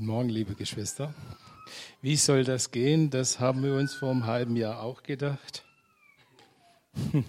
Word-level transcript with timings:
Guten 0.00 0.12
Morgen, 0.12 0.28
liebe 0.30 0.54
Geschwister. 0.54 1.12
Wie 2.00 2.16
soll 2.16 2.42
das 2.42 2.70
gehen? 2.70 3.10
Das 3.10 3.38
haben 3.38 3.62
wir 3.62 3.74
uns 3.74 3.92
vor 3.92 4.10
einem 4.10 4.24
halben 4.24 4.56
Jahr 4.56 4.80
auch 4.82 5.02
gedacht. 5.02 5.62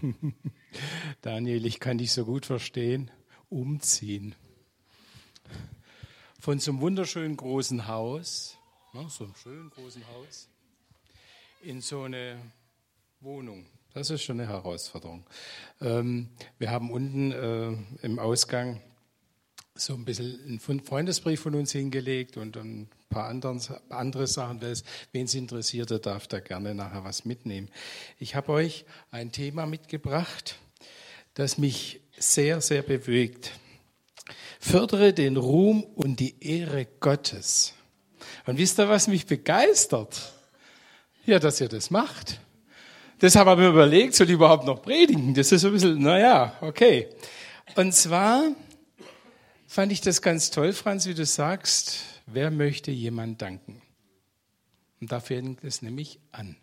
Daniel, 1.22 1.66
ich 1.66 1.82
kann 1.82 1.98
dich 1.98 2.14
so 2.14 2.24
gut 2.24 2.46
verstehen. 2.46 3.12
Umziehen. 3.50 4.36
Von 6.40 6.60
so 6.60 6.72
einem 6.72 6.80
wunderschönen 6.80 7.36
großen 7.36 7.90
Haus, 7.90 8.58
ne, 8.94 9.06
so 9.10 9.26
einem 9.26 9.36
schönen 9.36 9.70
großen 9.70 10.08
Haus, 10.08 10.48
in 11.64 11.82
so 11.82 12.04
eine 12.04 12.42
Wohnung. 13.20 13.66
Das 13.94 14.10
ist 14.10 14.24
schon 14.24 14.40
eine 14.40 14.48
Herausforderung. 14.48 15.26
Ähm, 15.82 16.30
wir 16.58 16.72
haben 16.72 16.90
unten 16.90 17.34
äh, 17.34 18.06
im 18.06 18.18
Ausgang 18.18 18.82
so 19.76 19.94
ein 19.94 20.06
bisschen 20.06 20.60
einen 20.68 20.82
Freundesbrief 20.82 21.42
von 21.42 21.56
uns 21.56 21.72
hingelegt 21.72 22.38
und 22.38 22.58
ein 22.58 22.90
paar 23.10 23.30
anderen, 23.30 23.62
andere 23.90 24.28
Sachen. 24.28 24.62
Wen 25.12 25.26
es 25.26 25.34
interessiert, 25.34 25.90
der 25.90 26.00
darf 26.00 26.28
da 26.28 26.40
gerne 26.40 26.76
nachher 26.76 27.04
was 27.04 27.26
mitnehmen. 27.26 27.70
Ich 28.20 28.36
habe 28.36 28.52
euch 28.52 28.86
ein 29.12 29.32
Thema 29.32 29.66
mitgebracht, 29.66 30.60
das 31.34 31.58
mich 31.58 32.02
sehr, 32.18 32.62
sehr 32.62 32.82
bewegt. 32.82 33.52
Fördere 34.60 35.14
den 35.14 35.38
Ruhm 35.38 35.84
und 35.84 36.20
die 36.20 36.36
Ehre 36.42 36.86
Gottes. 37.00 37.74
Und 38.46 38.58
wisst 38.58 38.80
ihr, 38.80 38.90
was 38.90 39.08
mich 39.08 39.26
begeistert? 39.26 40.34
Ja, 41.26 41.40
dass 41.40 41.62
ihr 41.62 41.70
das 41.70 41.90
macht. 41.90 42.40
Deshalb 43.22 43.48
habe 43.48 43.62
ich 43.62 43.68
mir 43.68 43.74
überlegt, 43.74 44.16
soll 44.16 44.28
ich 44.28 44.34
überhaupt 44.34 44.66
noch 44.66 44.82
predigen? 44.82 45.34
Das 45.34 45.52
ist 45.52 45.62
so 45.62 45.68
ein 45.68 45.74
bisschen, 45.74 46.02
naja, 46.02 46.58
okay. 46.62 47.08
Und 47.76 47.94
zwar, 47.94 48.52
fand 49.72 49.94
ich 49.94 50.02
das 50.02 50.22
ganz 50.22 50.52
toll, 50.52 50.74
Franz, 50.74 51.08
wie 51.08 51.14
du 51.14 51.26
sagst, 51.26 52.00
wer 52.26 52.52
möchte 52.52 52.92
jemand 52.92 53.42
danken? 53.42 53.82
Und 55.00 55.14
da 55.14 55.22
fängt 55.22 55.64
es 55.64 55.82
nämlich 55.82 56.20
an. 56.34 56.58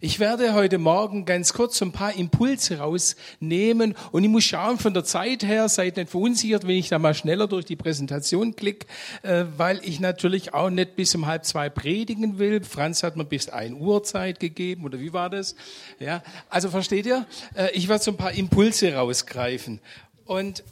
Ich 0.00 0.20
werde 0.20 0.54
heute 0.54 0.78
Morgen 0.78 1.24
ganz 1.24 1.52
kurz 1.52 1.82
ein 1.82 1.90
paar 1.90 2.14
Impulse 2.14 2.78
rausnehmen 2.78 3.96
und 4.12 4.22
ich 4.22 4.30
muss 4.30 4.44
schauen 4.44 4.78
von 4.78 4.94
der 4.94 5.02
Zeit 5.02 5.42
her, 5.42 5.68
seid 5.68 5.96
nicht 5.96 6.10
verunsichert, 6.10 6.62
wenn 6.62 6.76
ich 6.76 6.90
da 6.90 7.00
mal 7.00 7.12
schneller 7.12 7.48
durch 7.48 7.64
die 7.64 7.74
Präsentation 7.74 8.54
klicke, 8.54 8.86
äh, 9.22 9.44
weil 9.56 9.80
ich 9.82 9.98
natürlich 9.98 10.54
auch 10.54 10.70
nicht 10.70 10.94
bis 10.94 11.12
um 11.16 11.26
halb 11.26 11.44
zwei 11.44 11.68
predigen 11.68 12.38
will. 12.38 12.62
Franz 12.62 13.02
hat 13.02 13.16
mir 13.16 13.24
bis 13.24 13.48
ein 13.48 13.74
Uhr 13.74 14.04
Zeit 14.04 14.38
gegeben 14.38 14.84
oder 14.84 15.00
wie 15.00 15.12
war 15.12 15.28
das? 15.28 15.56
Ja, 15.98 16.22
also 16.48 16.70
versteht 16.70 17.06
ihr? 17.06 17.26
Äh, 17.56 17.72
ich 17.72 17.88
werde 17.88 18.04
so 18.04 18.12
ein 18.12 18.16
paar 18.16 18.32
Impulse 18.32 18.94
rausgreifen 18.94 19.80
und 20.24 20.62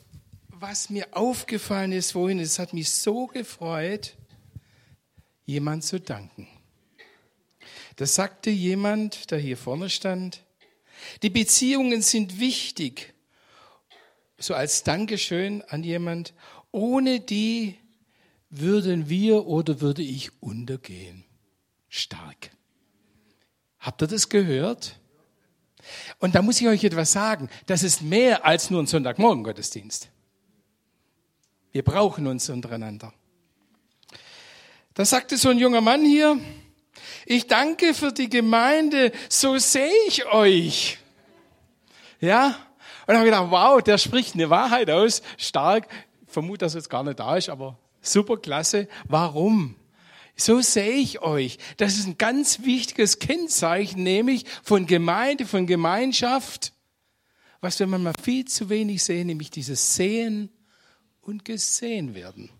was 0.60 0.90
mir 0.90 1.08
aufgefallen 1.12 1.92
ist 1.92 2.12
vorhin, 2.12 2.38
es 2.38 2.58
hat 2.58 2.72
mich 2.72 2.90
so 2.90 3.26
gefreut, 3.26 4.16
jemand 5.44 5.84
zu 5.84 6.00
danken. 6.00 6.48
Das 7.96 8.14
sagte 8.14 8.50
jemand, 8.50 9.30
der 9.30 9.38
hier 9.38 9.56
vorne 9.56 9.90
stand. 9.90 10.44
Die 11.22 11.30
Beziehungen 11.30 12.02
sind 12.02 12.40
wichtig, 12.40 13.14
so 14.38 14.54
als 14.54 14.82
Dankeschön 14.82 15.62
an 15.62 15.82
jemand. 15.82 16.34
Ohne 16.72 17.20
die 17.20 17.76
würden 18.50 19.08
wir 19.08 19.46
oder 19.46 19.80
würde 19.80 20.02
ich 20.02 20.30
untergehen. 20.42 21.24
Stark. 21.88 22.50
Habt 23.78 24.02
ihr 24.02 24.08
das 24.08 24.28
gehört? 24.28 24.98
Und 26.18 26.34
da 26.34 26.42
muss 26.42 26.60
ich 26.60 26.66
euch 26.66 26.84
etwas 26.84 27.12
sagen. 27.12 27.48
Das 27.66 27.82
ist 27.82 28.02
mehr 28.02 28.44
als 28.44 28.70
nur 28.70 28.82
ein 28.82 28.86
Sonntagmorgen-Gottesdienst. 28.86 30.10
Wir 31.76 31.82
brauchen 31.82 32.26
uns 32.26 32.48
untereinander. 32.48 33.12
Da 34.94 35.04
sagte 35.04 35.36
so 35.36 35.50
ein 35.50 35.58
junger 35.58 35.82
Mann 35.82 36.06
hier, 36.06 36.40
ich 37.26 37.48
danke 37.48 37.92
für 37.92 38.12
die 38.12 38.30
Gemeinde, 38.30 39.12
so 39.28 39.58
sehe 39.58 39.92
ich 40.08 40.24
euch. 40.24 40.96
Ja? 42.18 42.56
Und 43.06 43.14
habe 43.14 43.26
ich 43.26 43.30
gedacht, 43.30 43.50
wow, 43.50 43.82
der 43.82 43.98
spricht 43.98 44.32
eine 44.32 44.48
Wahrheit 44.48 44.88
aus, 44.88 45.20
stark. 45.36 45.86
Ich 46.26 46.32
vermute, 46.32 46.64
dass 46.64 46.74
er 46.74 46.78
jetzt 46.78 46.88
gar 46.88 47.04
nicht 47.04 47.20
da 47.20 47.36
ist, 47.36 47.50
aber 47.50 47.78
super 48.00 48.38
klasse. 48.38 48.88
Warum? 49.04 49.76
So 50.34 50.62
sehe 50.62 50.96
ich 50.96 51.20
euch. 51.20 51.58
Das 51.76 51.98
ist 51.98 52.06
ein 52.06 52.16
ganz 52.16 52.62
wichtiges 52.62 53.18
Kennzeichen, 53.18 54.02
nämlich 54.02 54.46
von 54.62 54.86
Gemeinde, 54.86 55.44
von 55.44 55.66
Gemeinschaft, 55.66 56.72
was 57.60 57.78
wir 57.78 57.86
manchmal 57.86 58.14
viel 58.22 58.46
zu 58.46 58.70
wenig 58.70 59.04
sehen, 59.04 59.26
nämlich 59.26 59.50
dieses 59.50 59.94
Sehen 59.94 60.50
und 61.26 61.44
gesehen 61.44 62.14
werden. 62.14 62.50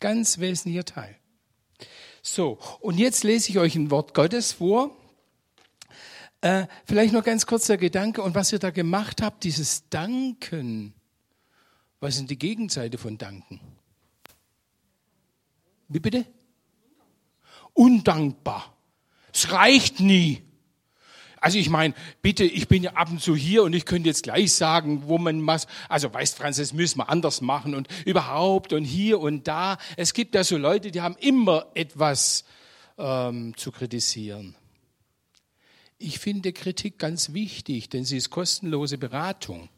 Ganz 0.00 0.38
wesentlicher 0.38 0.84
Teil. 0.84 1.16
So, 2.22 2.58
und 2.80 2.98
jetzt 2.98 3.24
lese 3.24 3.50
ich 3.50 3.58
euch 3.58 3.74
ein 3.74 3.90
Wort 3.90 4.14
Gottes 4.14 4.52
vor. 4.52 4.96
Äh, 6.40 6.66
vielleicht 6.84 7.12
noch 7.12 7.24
ganz 7.24 7.46
kurz 7.46 7.66
der 7.66 7.78
Gedanke 7.78 8.22
und 8.22 8.34
was 8.34 8.52
ihr 8.52 8.58
da 8.58 8.70
gemacht 8.70 9.22
habt, 9.22 9.44
dieses 9.44 9.88
Danken. 9.88 10.94
Was 12.00 12.16
ist 12.16 12.28
die 12.30 12.38
Gegenseite 12.38 12.98
von 12.98 13.16
Danken? 13.16 13.60
Wie 15.88 16.00
bitte? 16.00 16.26
Undankbar. 17.74 18.76
Es 19.32 19.52
reicht 19.52 20.00
nie. 20.00 20.42
Also 21.42 21.58
ich 21.58 21.70
meine, 21.70 21.92
bitte, 22.22 22.44
ich 22.44 22.68
bin 22.68 22.84
ja 22.84 22.92
ab 22.92 23.10
und 23.10 23.20
zu 23.20 23.34
hier 23.34 23.64
und 23.64 23.72
ich 23.72 23.84
könnte 23.84 24.08
jetzt 24.08 24.22
gleich 24.22 24.54
sagen, 24.54 25.08
wo 25.08 25.18
man 25.18 25.44
was, 25.44 25.66
also 25.88 26.14
weißt 26.14 26.36
Franz, 26.38 26.58
das 26.58 26.72
müssen 26.72 26.98
wir 26.98 27.08
anders 27.08 27.40
machen 27.40 27.74
und 27.74 27.88
überhaupt 28.06 28.72
und 28.72 28.84
hier 28.84 29.18
und 29.18 29.48
da. 29.48 29.76
Es 29.96 30.14
gibt 30.14 30.36
ja 30.36 30.44
so 30.44 30.56
Leute, 30.56 30.92
die 30.92 31.00
haben 31.00 31.16
immer 31.18 31.66
etwas 31.74 32.44
ähm, 32.96 33.56
zu 33.56 33.72
kritisieren. 33.72 34.54
Ich 35.98 36.20
finde 36.20 36.52
Kritik 36.52 37.00
ganz 37.00 37.32
wichtig, 37.32 37.88
denn 37.88 38.04
sie 38.04 38.18
ist 38.18 38.30
kostenlose 38.30 38.96
Beratung. 38.96 39.68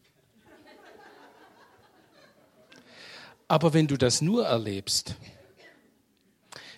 Aber 3.49 3.73
wenn 3.73 3.87
du 3.87 3.97
das 3.97 4.21
nur 4.21 4.45
erlebst, 4.45 5.17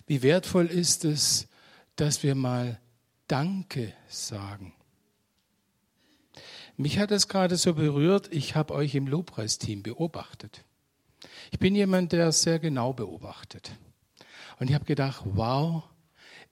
wie 0.05 0.21
wertvoll 0.21 0.67
ist 0.67 1.03
es, 1.03 1.49
dass 1.97 2.23
wir 2.23 2.35
mal 2.35 2.79
Danke 3.27 3.93
sagen. 4.07 4.73
Mich 6.77 6.99
hat 6.99 7.09
es 7.09 7.27
gerade 7.27 7.57
so 7.57 7.73
berührt, 7.73 8.31
ich 8.31 8.55
habe 8.55 8.75
euch 8.75 8.93
im 8.93 9.07
Lobpreisteam 9.07 9.81
beobachtet. 9.81 10.63
Ich 11.51 11.57
bin 11.57 11.73
jemand, 11.73 12.11
der 12.11 12.31
sehr 12.31 12.59
genau 12.59 12.93
beobachtet. 12.93 13.71
Und 14.59 14.69
ich 14.69 14.75
habe 14.75 14.85
gedacht, 14.85 15.23
wow, 15.25 15.83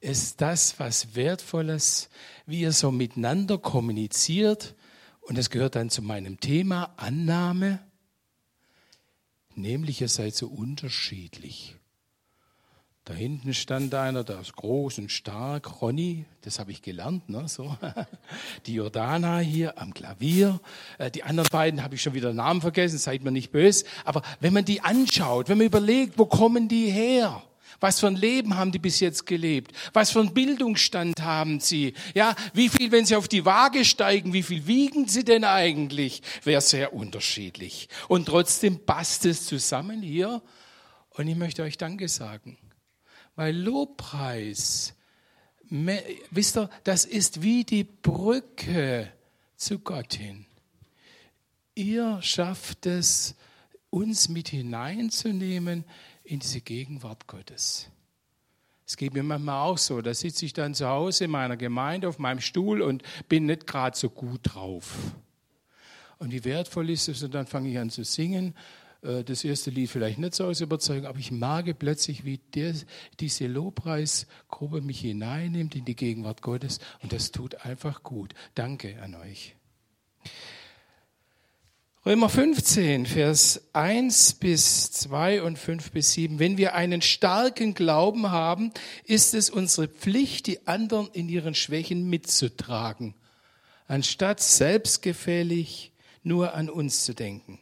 ist 0.00 0.40
das 0.40 0.80
was 0.80 1.14
Wertvolles, 1.14 2.10
wie 2.44 2.62
ihr 2.62 2.72
so 2.72 2.90
miteinander 2.90 3.58
kommuniziert. 3.58 4.74
Und 5.20 5.38
das 5.38 5.48
gehört 5.48 5.76
dann 5.76 5.90
zu 5.90 6.02
meinem 6.02 6.40
Thema 6.40 6.92
Annahme, 6.96 7.80
nämlich 9.54 10.00
ihr 10.00 10.08
seid 10.08 10.34
so 10.34 10.48
unterschiedlich. 10.48 11.76
Da 13.06 13.14
hinten 13.14 13.54
stand 13.54 13.94
einer, 13.94 14.24
der 14.24 14.40
ist 14.40 14.56
groß 14.56 14.98
und 14.98 15.12
stark, 15.12 15.80
Ronny, 15.80 16.24
das 16.42 16.58
habe 16.58 16.72
ich 16.72 16.82
gelernt, 16.82 17.28
ne, 17.28 17.46
so. 17.46 17.76
Die 18.66 18.74
Jordana 18.74 19.38
hier 19.38 19.80
am 19.80 19.94
Klavier. 19.94 20.58
Äh, 20.98 21.12
die 21.12 21.22
anderen 21.22 21.48
beiden 21.52 21.84
habe 21.84 21.94
ich 21.94 22.02
schon 22.02 22.14
wieder 22.14 22.32
Namen 22.32 22.60
vergessen, 22.60 22.98
seid 22.98 23.22
mir 23.22 23.30
nicht 23.30 23.52
böse. 23.52 23.84
Aber 24.04 24.22
wenn 24.40 24.52
man 24.52 24.64
die 24.64 24.80
anschaut, 24.80 25.48
wenn 25.48 25.58
man 25.58 25.68
überlegt, 25.68 26.18
wo 26.18 26.26
kommen 26.26 26.66
die 26.66 26.90
her? 26.90 27.44
Was 27.78 28.00
für 28.00 28.08
ein 28.08 28.16
Leben 28.16 28.56
haben 28.56 28.72
die 28.72 28.80
bis 28.80 28.98
jetzt 28.98 29.24
gelebt? 29.24 29.70
Was 29.92 30.10
für 30.10 30.18
einen 30.18 30.34
Bildungsstand 30.34 31.22
haben 31.22 31.60
sie? 31.60 31.94
Ja, 32.12 32.34
wie 32.54 32.68
viel, 32.68 32.90
wenn 32.90 33.06
sie 33.06 33.14
auf 33.14 33.28
die 33.28 33.44
Waage 33.44 33.84
steigen, 33.84 34.32
wie 34.32 34.42
viel 34.42 34.66
wiegen 34.66 35.06
sie 35.06 35.24
denn 35.24 35.44
eigentlich? 35.44 36.22
Wäre 36.42 36.60
sehr 36.60 36.92
unterschiedlich. 36.92 37.88
Und 38.08 38.26
trotzdem 38.26 38.84
passt 38.84 39.26
es 39.26 39.46
zusammen 39.46 40.02
hier. 40.02 40.42
Und 41.10 41.28
ich 41.28 41.36
möchte 41.36 41.62
euch 41.62 41.78
Danke 41.78 42.08
sagen. 42.08 42.58
Weil 43.36 43.56
Lobpreis, 43.56 44.94
wisst 45.68 46.56
ihr, 46.56 46.70
das 46.84 47.04
ist 47.04 47.42
wie 47.42 47.64
die 47.64 47.84
Brücke 47.84 49.12
zu 49.56 49.78
Gott 49.78 50.14
hin. 50.14 50.46
Ihr 51.74 52.20
schafft 52.22 52.86
es, 52.86 53.34
uns 53.90 54.28
mit 54.28 54.48
hineinzunehmen 54.48 55.84
in 56.24 56.40
diese 56.40 56.60
Gegenwart 56.60 57.26
Gottes. 57.26 57.88
Es 58.86 58.96
geht 58.96 59.14
mir 59.14 59.22
manchmal 59.22 59.66
auch 59.66 59.78
so, 59.78 60.00
da 60.00 60.14
sitze 60.14 60.46
ich 60.46 60.52
dann 60.52 60.74
zu 60.74 60.86
Hause 60.86 61.24
in 61.24 61.30
meiner 61.30 61.56
Gemeinde 61.56 62.08
auf 62.08 62.18
meinem 62.18 62.40
Stuhl 62.40 62.82
und 62.82 63.02
bin 63.28 63.46
nicht 63.46 63.66
gerade 63.66 63.96
so 63.96 64.08
gut 64.08 64.40
drauf. 64.42 64.94
Und 66.18 66.32
wie 66.32 66.44
wertvoll 66.44 66.90
ist 66.90 67.08
es, 67.08 67.22
und 67.22 67.34
dann 67.34 67.46
fange 67.46 67.68
ich 67.68 67.78
an 67.78 67.90
zu 67.90 68.04
singen 68.04 68.54
das 69.24 69.44
erste 69.44 69.70
Lied 69.70 69.90
vielleicht 69.90 70.18
nicht 70.18 70.34
so 70.34 70.44
aus 70.44 70.60
Überzeugung, 70.60 71.06
aber 71.06 71.18
ich 71.18 71.30
merke 71.30 71.74
plötzlich, 71.74 72.24
wie 72.24 72.38
der, 72.54 72.74
diese 73.20 73.46
Lobpreisgruppe 73.46 74.80
mich 74.80 75.00
hineinnimmt 75.00 75.76
in 75.76 75.84
die 75.84 75.96
Gegenwart 75.96 76.42
Gottes 76.42 76.80
und 77.02 77.12
das 77.12 77.30
tut 77.30 77.64
einfach 77.64 78.02
gut. 78.02 78.34
Danke 78.54 79.00
an 79.02 79.14
euch. 79.14 79.54
Römer 82.06 82.28
15, 82.28 83.04
Vers 83.04 83.62
1 83.72 84.34
bis 84.34 84.92
2 84.92 85.42
und 85.42 85.58
5 85.58 85.90
bis 85.90 86.12
7. 86.12 86.38
Wenn 86.38 86.56
wir 86.56 86.76
einen 86.76 87.02
starken 87.02 87.74
Glauben 87.74 88.30
haben, 88.30 88.70
ist 89.04 89.34
es 89.34 89.50
unsere 89.50 89.88
Pflicht, 89.88 90.46
die 90.46 90.68
anderen 90.68 91.08
in 91.12 91.28
ihren 91.28 91.56
Schwächen 91.56 92.08
mitzutragen, 92.08 93.14
anstatt 93.88 94.40
selbstgefällig 94.40 95.90
nur 96.22 96.54
an 96.54 96.70
uns 96.70 97.04
zu 97.04 97.12
denken. 97.12 97.58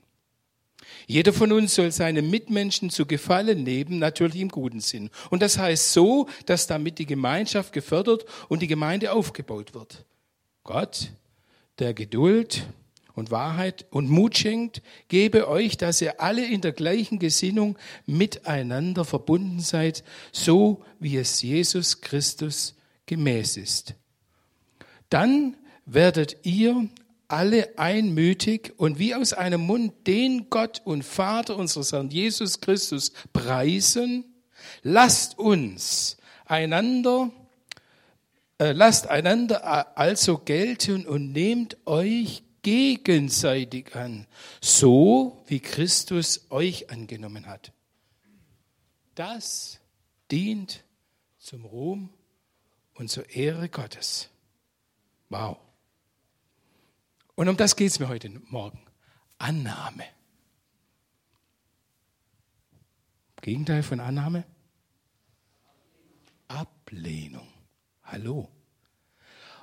Jeder 1.06 1.32
von 1.32 1.52
uns 1.52 1.74
soll 1.74 1.92
seinem 1.92 2.30
Mitmenschen 2.30 2.90
zu 2.90 3.06
gefallen 3.06 3.64
leben, 3.64 3.98
natürlich 3.98 4.40
im 4.40 4.48
guten 4.48 4.80
Sinn. 4.80 5.10
Und 5.30 5.42
das 5.42 5.58
heißt 5.58 5.92
so, 5.92 6.28
dass 6.46 6.66
damit 6.66 6.98
die 6.98 7.06
Gemeinschaft 7.06 7.72
gefördert 7.72 8.24
und 8.48 8.62
die 8.62 8.66
Gemeinde 8.66 9.12
aufgebaut 9.12 9.74
wird. 9.74 10.04
Gott, 10.62 11.10
der 11.78 11.92
Geduld, 11.92 12.66
und 13.14 13.30
Wahrheit 13.30 13.86
und 13.90 14.10
Mut 14.10 14.36
schenkt, 14.36 14.82
gebe 15.08 15.48
euch, 15.48 15.76
dass 15.76 16.00
ihr 16.00 16.20
alle 16.20 16.44
in 16.44 16.60
der 16.60 16.72
gleichen 16.72 17.18
Gesinnung 17.18 17.78
miteinander 18.06 19.04
verbunden 19.04 19.60
seid, 19.60 20.02
so 20.32 20.82
wie 20.98 21.16
es 21.16 21.40
Jesus 21.40 22.00
Christus 22.00 22.74
gemäß 23.06 23.56
ist. 23.56 23.94
Dann 25.10 25.56
werdet 25.86 26.38
ihr 26.44 26.88
alle 27.34 27.76
einmütig 27.78 28.72
und 28.76 28.98
wie 29.00 29.14
aus 29.14 29.32
einem 29.32 29.62
Mund 29.62 30.06
den 30.06 30.48
Gott 30.50 30.82
und 30.84 31.02
Vater 31.02 31.56
unseres 31.56 31.92
Herrn 31.92 32.10
Jesus 32.10 32.60
Christus 32.60 33.12
preisen. 33.32 34.25
Lasst 34.82 35.38
uns 35.38 36.16
einander 36.46 37.32
äh, 38.58 38.70
lasst 38.70 39.08
einander 39.08 39.98
also 39.98 40.38
gelten 40.38 41.06
und 41.06 41.32
nehmt 41.32 41.76
euch 41.86 42.44
gegenseitig 42.62 43.96
an, 43.96 44.28
so 44.60 45.42
wie 45.48 45.58
Christus 45.58 46.46
euch 46.50 46.88
angenommen 46.88 47.46
hat. 47.46 47.72
Das 49.16 49.81
dient 50.31 50.84
zum 51.38 51.64
Ruhm 51.64 52.10
und 52.94 53.10
zur 53.10 53.28
Ehre 53.31 53.69
Gottes. 53.69 54.31
Wow. 55.31 55.58
Und 57.36 57.48
um 57.48 57.56
das 57.56 57.76
geht 57.76 57.90
es 57.90 57.98
mir 57.98 58.08
heute 58.08 58.31
Morgen. 58.48 58.81
Annahme. 59.38 60.04
Gegenteil 63.42 63.82
von 63.82 64.00
Annahme? 64.00 64.44
Ablehnung. 66.48 67.48
Hallo. 68.04 68.48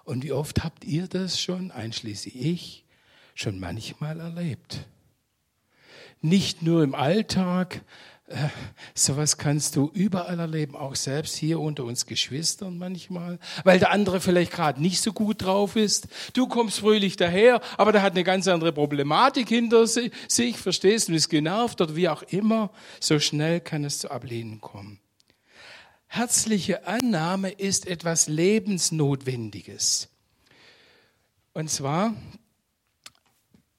Und 0.03 0.23
wie 0.23 0.33
oft 0.33 0.63
habt 0.63 0.83
ihr 0.83 1.07
das 1.07 1.39
schon, 1.39 1.71
einschließlich 1.71 2.35
ich, 2.35 2.85
schon 3.33 3.59
manchmal 3.59 4.19
erlebt. 4.19 4.87
Nicht 6.19 6.61
nur 6.61 6.83
im 6.83 6.93
Alltag, 6.93 7.83
äh, 8.31 8.49
sowas 8.95 9.37
kannst 9.37 9.75
du 9.75 9.91
überall 9.93 10.39
erleben, 10.39 10.75
auch 10.75 10.95
selbst 10.95 11.35
hier 11.35 11.59
unter 11.59 11.83
uns 11.83 12.05
Geschwistern 12.05 12.77
manchmal, 12.77 13.39
weil 13.63 13.79
der 13.79 13.91
andere 13.91 14.21
vielleicht 14.21 14.51
gerade 14.51 14.81
nicht 14.81 15.01
so 15.01 15.13
gut 15.13 15.43
drauf 15.43 15.75
ist. 15.75 16.07
Du 16.33 16.47
kommst 16.47 16.79
fröhlich 16.79 17.15
daher, 17.15 17.61
aber 17.77 17.91
der 17.91 18.01
hat 18.01 18.13
eine 18.13 18.23
ganz 18.23 18.47
andere 18.47 18.71
Problematik 18.71 19.49
hinter 19.49 19.85
sich, 19.87 20.57
verstehst 20.57 21.09
du, 21.09 21.13
ist 21.13 21.29
genervt 21.29 21.81
oder 21.81 21.95
wie 21.95 22.09
auch 22.09 22.23
immer. 22.23 22.71
So 22.99 23.19
schnell 23.19 23.59
kann 23.59 23.83
es 23.83 23.99
zu 23.99 24.09
Ablehnen 24.09 24.61
kommen. 24.61 24.99
Herzliche 26.07 26.87
Annahme 26.87 27.51
ist 27.51 27.87
etwas 27.87 28.27
Lebensnotwendiges. 28.27 30.09
Und 31.53 31.69
zwar 31.69 32.13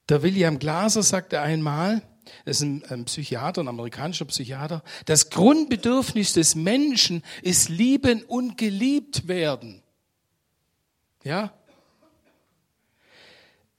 der 0.09 0.23
William 0.23 0.59
Glaser 0.59 1.03
sagte 1.03 1.41
einmal, 1.41 2.03
das 2.44 2.56
ist 2.58 2.62
ein, 2.62 2.84
ein 2.87 3.05
Psychiater, 3.05 3.62
ein 3.62 3.69
amerikanischer 3.69 4.25
Psychiater, 4.25 4.82
das 5.06 5.31
Grundbedürfnis 5.31 6.32
des 6.32 6.55
Menschen 6.55 7.23
ist 7.43 7.69
lieben 7.69 8.23
und 8.25 8.58
geliebt 8.58 9.29
werden. 9.29 9.82
Ja? 11.25 11.52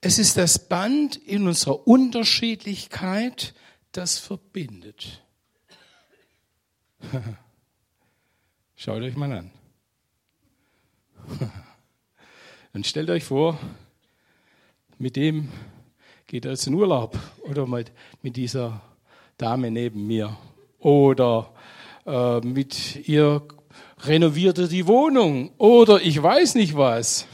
Es 0.00 0.18
ist 0.18 0.36
das 0.36 0.58
Band 0.68 1.16
in 1.16 1.46
unserer 1.46 1.86
Unterschiedlichkeit, 1.86 3.54
das 3.92 4.18
verbindet. 4.18 5.22
Schaut 8.76 9.02
euch 9.02 9.16
mal 9.16 9.32
an. 9.32 9.50
Und 12.74 12.86
stellt 12.86 13.08
euch 13.08 13.24
vor, 13.24 13.58
mit 14.98 15.16
dem 15.16 15.48
geht 16.34 16.46
er 16.46 16.50
jetzt 16.50 16.66
in 16.66 16.74
Urlaub 16.74 17.16
oder 17.42 17.64
mit, 17.64 17.92
mit 18.20 18.34
dieser 18.34 18.80
Dame 19.38 19.70
neben 19.70 20.04
mir 20.04 20.36
oder 20.80 21.54
äh, 22.06 22.40
mit 22.40 23.06
ihr 23.06 23.46
renoviert 24.00 24.58
er 24.58 24.66
die 24.66 24.88
Wohnung 24.88 25.52
oder 25.58 26.02
ich 26.02 26.20
weiß 26.20 26.56
nicht 26.56 26.76
was. 26.76 27.28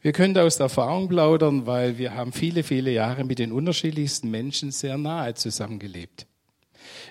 Wir 0.00 0.12
können 0.12 0.38
aus 0.38 0.56
der 0.56 0.64
Erfahrung 0.64 1.10
plaudern, 1.10 1.66
weil 1.66 1.98
wir 1.98 2.14
haben 2.14 2.32
viele, 2.32 2.62
viele 2.62 2.90
Jahre 2.90 3.22
mit 3.22 3.38
den 3.38 3.52
unterschiedlichsten 3.52 4.30
Menschen 4.30 4.70
sehr 4.70 4.96
nahe 4.96 5.34
zusammengelebt. 5.34 6.26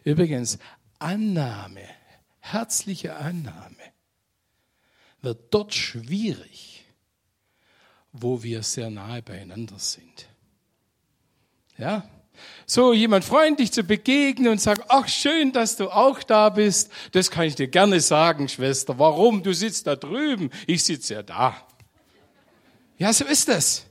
Übrigens, 0.03 0.57
Annahme, 0.97 1.83
herzliche 2.39 3.15
Annahme 3.15 3.93
wird 5.21 5.53
dort 5.53 5.75
schwierig, 5.75 6.83
wo 8.11 8.41
wir 8.41 8.63
sehr 8.63 8.89
nahe 8.89 9.21
beieinander 9.21 9.77
sind. 9.77 10.30
Ja? 11.81 12.03
So 12.67 12.93
jemand 12.93 13.25
freundlich 13.25 13.71
zu 13.71 13.83
begegnen 13.83 14.51
und 14.51 14.61
sagen, 14.61 14.83
ach 14.87 15.07
schön, 15.07 15.51
dass 15.51 15.77
du 15.77 15.89
auch 15.89 16.21
da 16.21 16.49
bist, 16.49 16.91
das 17.11 17.31
kann 17.31 17.45
ich 17.45 17.55
dir 17.55 17.67
gerne 17.67 17.99
sagen, 17.99 18.47
Schwester. 18.47 18.99
Warum? 18.99 19.41
Du 19.41 19.51
sitzt 19.51 19.87
da 19.87 19.95
drüben, 19.95 20.51
ich 20.67 20.83
sitze 20.83 21.15
ja 21.15 21.23
da. 21.23 21.55
Ja, 22.97 23.11
so 23.11 23.25
ist 23.25 23.47
das. 23.47 23.85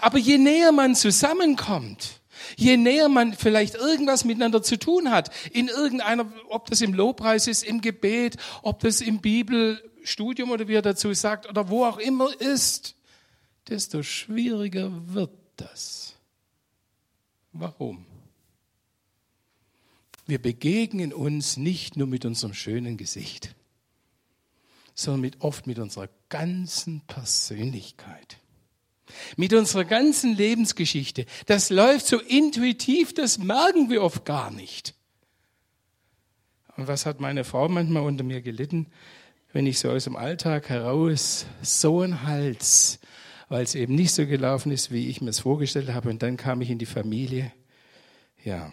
Aber 0.00 0.18
je 0.18 0.38
näher 0.38 0.72
man 0.72 0.96
zusammenkommt, 0.96 2.20
je 2.56 2.76
näher 2.76 3.08
man 3.08 3.32
vielleicht 3.32 3.76
irgendwas 3.76 4.24
miteinander 4.24 4.62
zu 4.62 4.76
tun 4.76 5.12
hat, 5.12 5.30
in 5.52 5.68
irgendeiner, 5.68 6.26
ob 6.48 6.68
das 6.68 6.80
im 6.80 6.94
Lobpreis 6.94 7.46
ist, 7.46 7.62
im 7.62 7.80
Gebet, 7.80 8.36
ob 8.62 8.80
das 8.80 9.00
im 9.00 9.20
Bibelstudium 9.20 10.50
oder 10.50 10.66
wie 10.66 10.74
er 10.74 10.82
dazu 10.82 11.14
sagt, 11.14 11.48
oder 11.48 11.68
wo 11.68 11.84
auch 11.84 11.98
immer 11.98 12.28
ist, 12.40 12.96
desto 13.68 14.02
schwieriger 14.02 14.90
wird 15.06 15.30
das. 15.56 16.05
Warum? 17.58 18.04
Wir 20.26 20.40
begegnen 20.40 21.12
uns 21.12 21.56
nicht 21.56 21.96
nur 21.96 22.06
mit 22.06 22.24
unserem 22.24 22.52
schönen 22.52 22.96
Gesicht, 22.96 23.54
sondern 24.94 25.20
mit, 25.20 25.40
oft 25.40 25.66
mit 25.66 25.78
unserer 25.78 26.08
ganzen 26.28 27.00
Persönlichkeit, 27.02 28.38
mit 29.36 29.54
unserer 29.54 29.84
ganzen 29.84 30.34
Lebensgeschichte. 30.34 31.26
Das 31.46 31.70
läuft 31.70 32.06
so 32.06 32.18
intuitiv, 32.18 33.14
das 33.14 33.38
merken 33.38 33.88
wir 33.88 34.02
oft 34.02 34.24
gar 34.24 34.50
nicht. 34.50 34.94
Und 36.76 36.88
was 36.88 37.06
hat 37.06 37.20
meine 37.20 37.44
Frau 37.44 37.68
manchmal 37.68 38.02
unter 38.02 38.24
mir 38.24 38.42
gelitten, 38.42 38.86
wenn 39.52 39.66
ich 39.66 39.78
so 39.78 39.90
aus 39.90 40.04
dem 40.04 40.16
Alltag 40.16 40.68
heraus 40.68 41.46
so 41.62 42.00
einen 42.00 42.24
Hals 42.24 42.98
weil 43.48 43.62
es 43.62 43.74
eben 43.74 43.94
nicht 43.94 44.12
so 44.12 44.26
gelaufen 44.26 44.72
ist, 44.72 44.90
wie 44.90 45.08
ich 45.08 45.20
mir 45.20 45.30
es 45.30 45.40
vorgestellt 45.40 45.88
habe. 45.92 46.10
Und 46.10 46.22
dann 46.22 46.36
kam 46.36 46.60
ich 46.60 46.70
in 46.70 46.78
die 46.78 46.86
Familie. 46.86 47.52
Ja. 48.44 48.72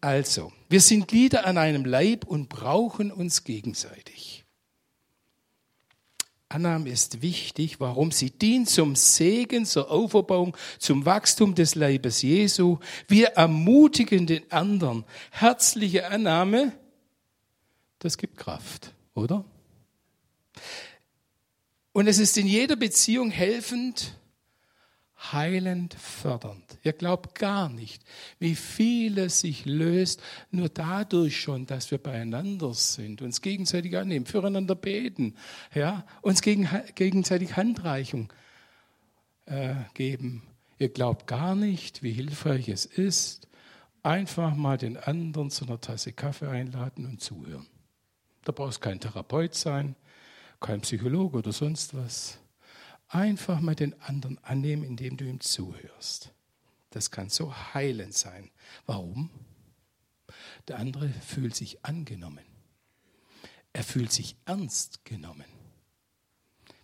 Also, 0.00 0.52
wir 0.68 0.80
sind 0.80 1.08
Glieder 1.08 1.46
an 1.46 1.58
einem 1.58 1.84
Leib 1.84 2.24
und 2.24 2.48
brauchen 2.48 3.12
uns 3.12 3.44
gegenseitig. 3.44 4.44
Annahme 6.48 6.90
ist 6.90 7.22
wichtig. 7.22 7.80
Warum? 7.80 8.10
Sie 8.10 8.30
dient 8.30 8.68
zum 8.68 8.94
Segen, 8.94 9.64
zur 9.64 9.90
Auferbauung, 9.90 10.56
zum 10.78 11.04
Wachstum 11.04 11.54
des 11.54 11.74
Leibes 11.74 12.22
Jesu. 12.22 12.78
Wir 13.08 13.28
ermutigen 13.28 14.26
den 14.26 14.50
anderen. 14.52 15.04
Herzliche 15.30 16.08
Annahme, 16.08 16.72
das 17.98 18.18
gibt 18.18 18.36
Kraft, 18.36 18.92
oder? 19.14 19.44
Und 21.92 22.06
es 22.06 22.18
ist 22.18 22.38
in 22.38 22.46
jeder 22.46 22.76
Beziehung 22.76 23.30
helfend, 23.30 24.14
heilend, 25.30 25.94
fördernd. 25.94 26.78
Ihr 26.82 26.94
glaubt 26.94 27.34
gar 27.34 27.68
nicht, 27.68 28.02
wie 28.38 28.54
vieles 28.54 29.40
sich 29.40 29.66
löst, 29.66 30.22
nur 30.50 30.68
dadurch 30.68 31.40
schon, 31.40 31.66
dass 31.66 31.90
wir 31.90 31.98
beieinander 31.98 32.74
sind, 32.74 33.22
uns 33.22 33.40
gegenseitig 33.40 33.96
annehmen, 33.96 34.26
füreinander 34.26 34.74
beten, 34.74 35.36
ja, 35.74 36.04
uns 36.22 36.42
gegen, 36.42 36.68
gegenseitig 36.94 37.56
Handreichung 37.56 38.32
äh, 39.46 39.74
geben. 39.94 40.42
Ihr 40.78 40.88
glaubt 40.88 41.26
gar 41.26 41.54
nicht, 41.54 42.02
wie 42.02 42.12
hilfreich 42.12 42.68
es 42.68 42.86
ist, 42.86 43.48
einfach 44.02 44.56
mal 44.56 44.78
den 44.78 44.96
anderen 44.96 45.50
zu 45.50 45.66
einer 45.66 45.80
Tasse 45.80 46.12
Kaffee 46.12 46.48
einladen 46.48 47.06
und 47.06 47.20
zuhören. 47.20 47.66
Da 48.44 48.50
brauchst 48.50 48.80
kein 48.80 48.98
Therapeut 48.98 49.54
sein, 49.54 49.94
kein 50.62 50.80
Psychologe 50.80 51.38
oder 51.38 51.52
sonst 51.52 51.94
was. 51.94 52.38
Einfach 53.08 53.60
mal 53.60 53.74
den 53.74 54.00
anderen 54.00 54.38
annehmen, 54.38 54.84
indem 54.84 55.18
du 55.18 55.24
ihm 55.26 55.40
zuhörst. 55.40 56.32
Das 56.90 57.10
kann 57.10 57.28
so 57.28 57.54
heilend 57.74 58.14
sein. 58.14 58.50
Warum? 58.86 59.30
Der 60.68 60.78
andere 60.78 61.10
fühlt 61.10 61.54
sich 61.54 61.84
angenommen. 61.84 62.44
Er 63.74 63.84
fühlt 63.84 64.12
sich 64.12 64.36
ernst 64.44 65.04
genommen. 65.04 65.46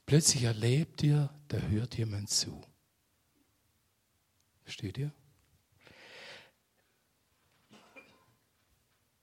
Plötzlich 0.07 0.45
erlebt 0.45 1.03
ihr, 1.03 1.31
da 1.49 1.59
hört 1.59 1.97
jemand 1.97 2.31
zu. 2.31 2.61
Versteht 4.63 4.99
ihr? 4.99 5.13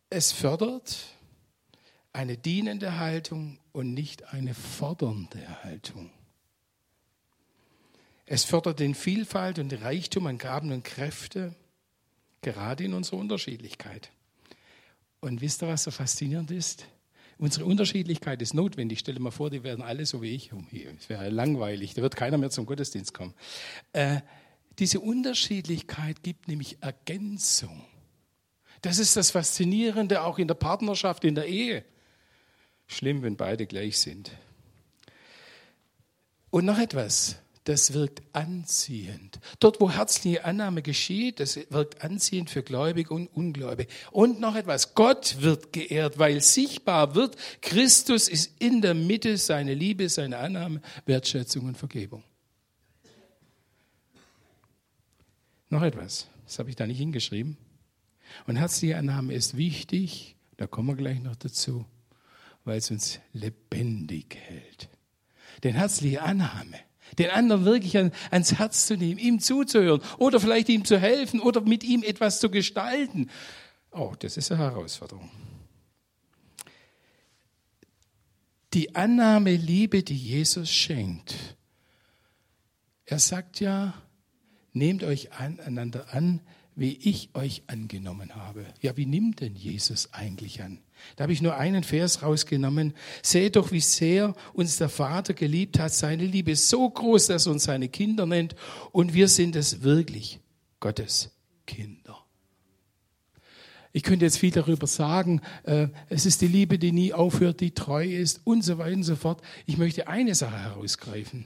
Es 0.09 0.31
fördert 0.31 1.15
eine 2.13 2.37
dienende 2.37 2.97
Haltung 2.97 3.59
und 3.75 3.93
nicht 3.93 4.33
eine 4.33 4.53
fordernde 4.53 5.63
Haltung. 5.63 6.09
Es 8.25 8.45
fördert 8.45 8.79
den 8.79 8.95
Vielfalt 8.95 9.59
und 9.59 9.69
den 9.69 9.83
Reichtum 9.83 10.25
an 10.27 10.37
Gaben 10.37 10.71
und 10.71 10.83
Kräfte, 10.83 11.53
gerade 12.41 12.85
in 12.85 12.93
unserer 12.93 13.17
Unterschiedlichkeit. 13.17 14.11
Und 15.19 15.41
wisst 15.41 15.61
ihr, 15.61 15.67
was 15.67 15.83
so 15.83 15.91
faszinierend 15.91 16.51
ist? 16.51 16.87
Unsere 17.37 17.65
Unterschiedlichkeit 17.65 18.41
ist 18.41 18.53
notwendig. 18.53 18.99
Stell 18.99 19.15
dir 19.15 19.19
mal 19.19 19.31
vor, 19.31 19.49
die 19.49 19.63
werden 19.63 19.83
alle 19.83 20.05
so 20.05 20.21
wie 20.21 20.33
ich. 20.33 20.51
Es 20.97 21.09
wäre 21.09 21.29
langweilig, 21.29 21.93
da 21.95 22.01
wird 22.01 22.15
keiner 22.15 22.37
mehr 22.37 22.51
zum 22.51 22.65
Gottesdienst 22.65 23.13
kommen. 23.13 23.33
Äh, 23.91 24.21
diese 24.79 25.01
Unterschiedlichkeit 25.01 26.23
gibt 26.23 26.47
nämlich 26.47 26.81
Ergänzung. 26.81 27.83
Das 28.81 28.99
ist 28.99 29.17
das 29.17 29.31
Faszinierende 29.31 30.21
auch 30.21 30.39
in 30.39 30.47
der 30.47 30.55
Partnerschaft, 30.55 31.25
in 31.25 31.35
der 31.35 31.47
Ehe. 31.47 31.83
Schlimm, 32.87 33.23
wenn 33.23 33.37
beide 33.37 33.65
gleich 33.65 33.97
sind. 33.97 34.31
Und 36.49 36.65
noch 36.65 36.79
etwas 36.79 37.37
das 37.65 37.93
wirkt 37.93 38.21
anziehend. 38.31 39.39
Dort, 39.59 39.81
wo 39.81 39.91
herzliche 39.91 40.45
Annahme 40.45 40.83
geschieht, 40.83 41.39
das 41.39 41.57
wirkt 41.71 42.03
anziehend 42.03 42.51
für 42.51 42.61
Gläubige 42.61 43.13
und 43.13 43.27
Ungläubige. 43.27 43.91
Und 44.11 44.39
noch 44.39 44.55
etwas, 44.55 44.93
Gott 44.93 45.37
wird 45.39 45.73
geehrt, 45.73 46.19
weil 46.19 46.41
sichtbar 46.41 47.15
wird, 47.15 47.35
Christus 47.61 48.27
ist 48.27 48.51
in 48.61 48.81
der 48.81 48.93
Mitte, 48.93 49.37
seine 49.37 49.73
Liebe, 49.73 50.09
seine 50.09 50.37
Annahme, 50.37 50.79
Wertschätzung 51.07 51.65
und 51.65 51.75
Vergebung. 51.75 52.23
Noch 55.69 55.81
etwas, 55.81 56.27
das 56.45 56.59
habe 56.59 56.69
ich 56.69 56.75
da 56.75 56.85
nicht 56.85 56.99
hingeschrieben. 56.99 57.57
Und 58.45 58.57
herzliche 58.57 58.97
Annahme 58.97 59.33
ist 59.33 59.57
wichtig, 59.57 60.35
da 60.57 60.67
kommen 60.67 60.89
wir 60.89 60.95
gleich 60.95 61.19
noch 61.19 61.35
dazu, 61.35 61.85
weil 62.65 62.79
es 62.79 62.91
uns 62.91 63.19
lebendig 63.31 64.35
hält. 64.35 64.89
Denn 65.63 65.75
herzliche 65.75 66.21
Annahme 66.21 66.79
den 67.17 67.29
anderen 67.29 67.65
wirklich 67.65 67.97
ans 67.97 68.53
Herz 68.55 68.87
zu 68.87 68.97
nehmen, 68.97 69.19
ihm 69.19 69.39
zuzuhören 69.39 70.01
oder 70.17 70.39
vielleicht 70.39 70.69
ihm 70.69 70.85
zu 70.85 70.99
helfen 70.99 71.39
oder 71.39 71.61
mit 71.61 71.83
ihm 71.83 72.03
etwas 72.03 72.39
zu 72.39 72.49
gestalten. 72.49 73.29
Oh, 73.91 74.13
das 74.19 74.37
ist 74.37 74.51
eine 74.51 74.61
Herausforderung. 74.61 75.29
Die 78.73 78.95
Annahme 78.95 79.55
Liebe, 79.55 80.03
die 80.03 80.17
Jesus 80.17 80.69
schenkt. 80.69 81.35
Er 83.05 83.19
sagt 83.19 83.61
ja, 83.61 83.93
nehmt 84.73 85.03
euch 85.03 85.31
einander 85.31 86.13
an, 86.13 86.41
wie 86.75 86.93
ich 86.93 87.29
euch 87.33 87.63
angenommen 87.67 88.35
habe. 88.35 88.65
Ja, 88.81 88.97
wie 88.97 89.05
nimmt 89.05 89.41
denn 89.41 89.55
Jesus 89.55 90.13
eigentlich 90.13 90.61
an? 90.61 90.79
Da 91.15 91.23
habe 91.23 91.33
ich 91.33 91.41
nur 91.41 91.55
einen 91.55 91.83
Vers 91.83 92.21
rausgenommen. 92.21 92.93
Seht 93.21 93.55
doch, 93.55 93.71
wie 93.71 93.81
sehr 93.81 94.35
uns 94.53 94.77
der 94.77 94.89
Vater 94.89 95.33
geliebt 95.33 95.79
hat. 95.79 95.93
Seine 95.93 96.25
Liebe 96.25 96.51
ist 96.51 96.69
so 96.69 96.89
groß, 96.89 97.27
dass 97.27 97.45
er 97.45 97.53
uns 97.53 97.63
seine 97.63 97.89
Kinder 97.89 98.25
nennt. 98.25 98.55
Und 98.91 99.13
wir 99.13 99.27
sind 99.27 99.55
es 99.55 99.83
wirklich, 99.83 100.39
Gottes 100.79 101.31
Kinder. 101.65 102.25
Ich 103.93 104.03
könnte 104.03 104.25
jetzt 104.25 104.39
viel 104.39 104.51
darüber 104.51 104.87
sagen. 104.87 105.39
Äh, 105.63 105.87
es 106.09 106.25
ist 106.25 106.41
die 106.41 106.47
Liebe, 106.47 106.77
die 106.77 106.91
nie 106.91 107.13
aufhört, 107.13 107.61
die 107.61 107.71
treu 107.71 108.05
ist 108.05 108.41
und 108.43 108.61
so 108.61 108.77
weiter 108.77 108.97
und 108.97 109.03
so 109.03 109.15
fort. 109.15 109.41
Ich 109.65 109.77
möchte 109.77 110.09
eine 110.09 110.35
Sache 110.35 110.59
herausgreifen. 110.59 111.45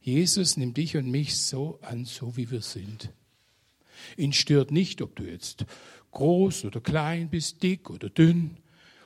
Jesus 0.00 0.56
nimmt 0.56 0.76
dich 0.76 0.96
und 0.96 1.10
mich 1.10 1.36
so 1.36 1.80
an, 1.82 2.04
so 2.04 2.36
wie 2.36 2.50
wir 2.52 2.62
sind. 2.62 3.10
Ihn 4.16 4.32
stört 4.32 4.70
nicht, 4.70 5.02
ob 5.02 5.16
du 5.16 5.24
jetzt 5.24 5.64
groß 6.12 6.64
oder 6.64 6.80
klein 6.80 7.28
bist, 7.30 7.62
dick 7.62 7.90
oder 7.90 8.08
dünn, 8.08 8.58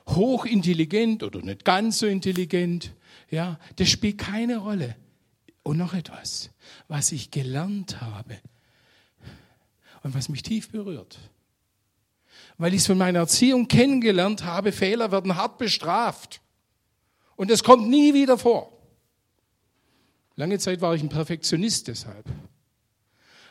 hochintelligent 0.07 1.23
oder 1.23 1.41
nicht 1.41 1.65
ganz 1.65 1.99
so 1.99 2.07
intelligent. 2.07 2.93
Ja, 3.29 3.59
das 3.77 3.89
spielt 3.89 4.17
keine 4.17 4.57
Rolle. 4.57 4.95
Und 5.63 5.77
noch 5.77 5.93
etwas, 5.93 6.51
was 6.87 7.11
ich 7.11 7.31
gelernt 7.31 7.99
habe 7.99 8.37
und 10.03 10.13
was 10.13 10.29
mich 10.29 10.43
tief 10.43 10.69
berührt. 10.69 11.17
Weil 12.57 12.73
ich 12.73 12.81
es 12.81 12.87
von 12.87 12.97
meiner 12.97 13.19
Erziehung 13.19 13.67
kennengelernt 13.67 14.43
habe, 14.43 14.71
Fehler 14.71 15.11
werden 15.11 15.35
hart 15.35 15.57
bestraft. 15.57 16.41
Und 17.35 17.49
es 17.49 17.63
kommt 17.63 17.89
nie 17.89 18.13
wieder 18.13 18.37
vor. 18.37 18.71
Lange 20.35 20.59
Zeit 20.59 20.81
war 20.81 20.93
ich 20.93 21.01
ein 21.01 21.09
Perfektionist 21.09 21.87
deshalb. 21.87 22.25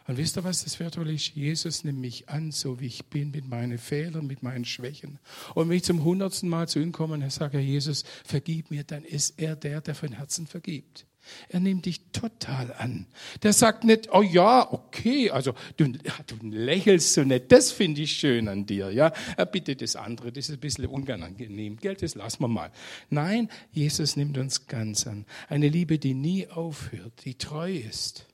Und 0.06 0.18
wisst 0.18 0.36
ihr, 0.36 0.44
was 0.44 0.64
das 0.64 0.78
Wertvolle 0.80 1.14
ist? 1.14 1.34
Jesus 1.34 1.82
nimmt 1.82 2.00
mich 2.00 2.28
an, 2.28 2.52
so 2.52 2.78
wie 2.78 2.86
ich 2.86 3.06
bin, 3.06 3.30
mit 3.30 3.48
meinen 3.48 3.78
Fehlern, 3.78 4.26
mit 4.26 4.42
meinen 4.42 4.66
Schwächen. 4.66 5.18
Und 5.54 5.68
wenn 5.68 5.76
ich 5.76 5.84
zum 5.84 6.04
hundertsten 6.04 6.48
Mal 6.48 6.68
zu 6.68 6.78
ihm 6.78 6.92
komme 6.92 7.14
und 7.14 7.32
sage, 7.32 7.58
Jesus, 7.58 8.04
vergib 8.24 8.70
mir, 8.70 8.84
dann 8.84 9.04
ist 9.04 9.40
er 9.40 9.56
der, 9.56 9.80
der 9.80 9.94
von 9.94 10.12
Herzen 10.12 10.46
vergibt. 10.46 11.06
Er 11.48 11.60
nimmt 11.60 11.86
dich 11.86 12.02
total 12.12 12.74
an. 12.74 13.06
Der 13.42 13.54
sagt 13.54 13.84
nicht, 13.84 14.12
oh 14.12 14.20
ja, 14.20 14.70
okay, 14.70 15.30
also 15.30 15.54
du, 15.78 15.92
du 15.92 16.36
lächelst 16.50 17.14
so 17.14 17.22
nett, 17.22 17.50
das 17.50 17.72
finde 17.72 18.02
ich 18.02 18.12
schön 18.12 18.46
an 18.46 18.66
dir, 18.66 18.90
ja. 18.90 19.10
Bitte 19.50 19.74
das 19.74 19.96
andere, 19.96 20.32
das 20.32 20.50
ist 20.50 20.56
ein 20.56 20.60
bisschen 20.60 20.84
unangenehm, 20.84 21.78
Geld, 21.78 22.02
das 22.02 22.14
lassen 22.14 22.42
wir 22.42 22.48
mal. 22.48 22.70
Nein, 23.08 23.48
Jesus 23.72 24.16
nimmt 24.16 24.36
uns 24.36 24.66
ganz 24.66 25.06
an. 25.06 25.24
Eine 25.48 25.70
Liebe, 25.70 25.98
die 25.98 26.12
nie 26.12 26.46
aufhört, 26.48 27.24
die 27.24 27.36
treu 27.36 27.72
ist 27.72 28.26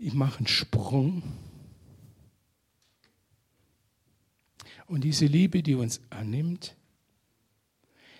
ich 0.00 0.14
mache 0.14 0.38
einen 0.38 0.46
Sprung. 0.46 1.22
Und 4.86 5.04
diese 5.04 5.26
Liebe, 5.26 5.62
die 5.62 5.74
uns 5.74 6.00
annimmt, 6.10 6.74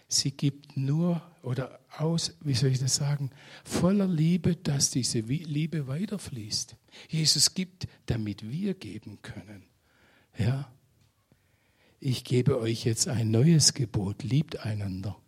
sie 0.07 0.31
gibt 0.31 0.77
nur 0.77 1.23
oder 1.43 1.81
aus, 1.97 2.37
wie 2.43 2.55
soll 2.55 2.71
ich 2.71 2.79
das 2.79 2.97
sagen, 2.97 3.31
voller 3.65 4.07
Liebe, 4.07 4.55
dass 4.57 4.91
diese 4.91 5.21
Liebe 5.21 5.89
weiterfließt. 5.89 6.77
Jesus 7.09 7.55
gibt, 7.55 7.89
damit 8.07 8.49
wir 8.49 8.75
geben 8.75 9.21
können. 9.23 9.65
Ja. 10.39 10.71
Ich 11.99 12.25
gebe 12.25 12.59
euch 12.59 12.85
jetzt 12.85 13.09
ein 13.09 13.31
neues 13.31 13.75
Gebot, 13.75 14.23
liebt 14.23 14.61
einander. 14.61 15.21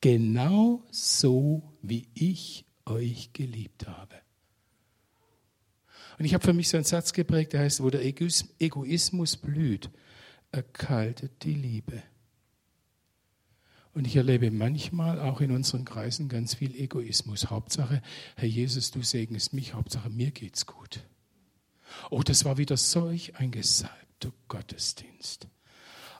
Genau 0.00 0.84
so, 0.90 1.62
wie 1.80 2.06
ich 2.14 2.64
euch 2.84 3.32
geliebt 3.32 3.88
habe. 3.88 4.21
Und 6.18 6.24
ich 6.24 6.34
habe 6.34 6.44
für 6.44 6.52
mich 6.52 6.68
so 6.68 6.76
einen 6.76 6.84
Satz 6.84 7.12
geprägt, 7.12 7.52
der 7.52 7.60
heißt, 7.60 7.82
wo 7.82 7.90
der 7.90 8.04
Egoismus 8.04 9.36
blüht, 9.36 9.90
erkaltet 10.50 11.42
die 11.44 11.54
Liebe. 11.54 12.02
Und 13.94 14.06
ich 14.06 14.16
erlebe 14.16 14.50
manchmal 14.50 15.20
auch 15.20 15.40
in 15.40 15.50
unseren 15.50 15.84
Kreisen 15.84 16.28
ganz 16.28 16.54
viel 16.54 16.74
Egoismus. 16.74 17.50
Hauptsache, 17.50 18.02
Herr 18.36 18.48
Jesus, 18.48 18.90
du 18.90 19.02
segnest 19.02 19.52
mich, 19.52 19.74
Hauptsache, 19.74 20.08
mir 20.08 20.30
geht's 20.30 20.66
gut. 20.66 21.04
Oh, 22.10 22.22
das 22.22 22.44
war 22.44 22.56
wieder 22.56 22.78
solch 22.78 23.36
ein 23.36 23.50
gesalbter 23.50 24.32
Gottesdienst. 24.48 25.46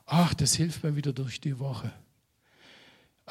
Ach, 0.05 0.33
das 0.35 0.53
hilft 0.53 0.83
mir 0.83 0.95
wieder 0.95 1.13
durch 1.13 1.41
die 1.41 1.57
Woche. 1.57 1.91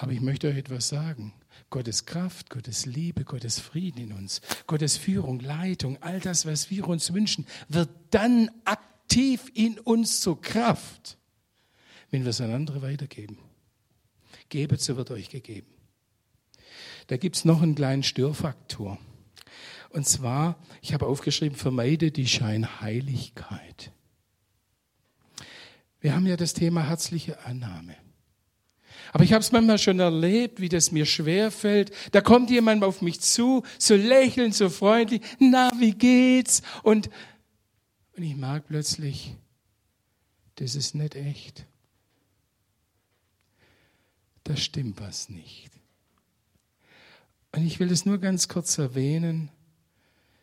Aber 0.02 0.10
ich 0.10 0.20
möchte 0.20 0.48
euch 0.48 0.56
etwas 0.56 0.88
sagen. 0.88 1.32
Gottes 1.70 2.06
Kraft, 2.06 2.50
Gottes 2.50 2.86
Liebe, 2.86 3.24
Gottes 3.24 3.60
Frieden 3.60 4.00
in 4.00 4.12
uns, 4.12 4.40
Gottes 4.66 4.96
Führung, 4.96 5.38
Leitung, 5.38 5.96
all 6.02 6.18
das, 6.18 6.44
was 6.44 6.70
wir 6.70 6.88
uns 6.88 7.12
wünschen, 7.14 7.46
wird 7.68 7.88
dann 8.10 8.50
aktiv 8.64 9.52
in 9.54 9.78
uns 9.78 10.20
zur 10.20 10.40
Kraft, 10.40 11.18
wenn 12.10 12.24
wir 12.24 12.30
es 12.30 12.40
an 12.40 12.52
andere 12.52 12.82
weitergeben. 12.82 13.38
Gebet, 14.48 14.80
so 14.80 14.96
wird 14.96 15.12
euch 15.12 15.28
gegeben. 15.28 15.68
Da 17.06 17.16
gibt 17.16 17.36
es 17.36 17.44
noch 17.44 17.62
einen 17.62 17.76
kleinen 17.76 18.02
Störfaktor. 18.02 18.98
Und 19.90 20.08
zwar, 20.08 20.58
ich 20.80 20.94
habe 20.94 21.06
aufgeschrieben, 21.06 21.56
vermeide 21.56 22.10
die 22.10 22.26
Scheinheiligkeit. 22.26 23.92
Wir 26.00 26.12
haben 26.12 26.26
ja 26.26 26.36
das 26.36 26.54
Thema 26.54 26.88
herzliche 26.88 27.44
Annahme. 27.44 27.94
Aber 29.12 29.24
ich 29.24 29.32
habe 29.34 29.42
es 29.42 29.52
manchmal 29.52 29.78
schon 29.78 30.00
erlebt, 30.00 30.58
wie 30.60 30.70
das 30.70 30.90
mir 30.90 31.04
schwer 31.04 31.50
fällt. 31.50 31.92
Da 32.12 32.22
kommt 32.22 32.50
jemand 32.50 32.82
auf 32.82 33.02
mich 33.02 33.20
zu, 33.20 33.62
so 33.78 33.94
lächelnd, 33.94 34.54
so 34.54 34.70
freundlich. 34.70 35.20
Na, 35.38 35.70
wie 35.78 35.92
geht's? 35.92 36.62
Und, 36.82 37.10
und 38.16 38.22
ich 38.22 38.34
merke 38.34 38.68
plötzlich, 38.68 39.36
das 40.56 40.74
ist 40.74 40.94
nicht 40.94 41.14
echt. 41.14 41.66
Da 44.44 44.56
stimmt 44.56 44.98
was 45.00 45.28
nicht. 45.28 45.70
Und 47.54 47.66
ich 47.66 47.78
will 47.80 47.92
es 47.92 48.06
nur 48.06 48.18
ganz 48.18 48.48
kurz 48.48 48.78
erwähnen. 48.78 49.50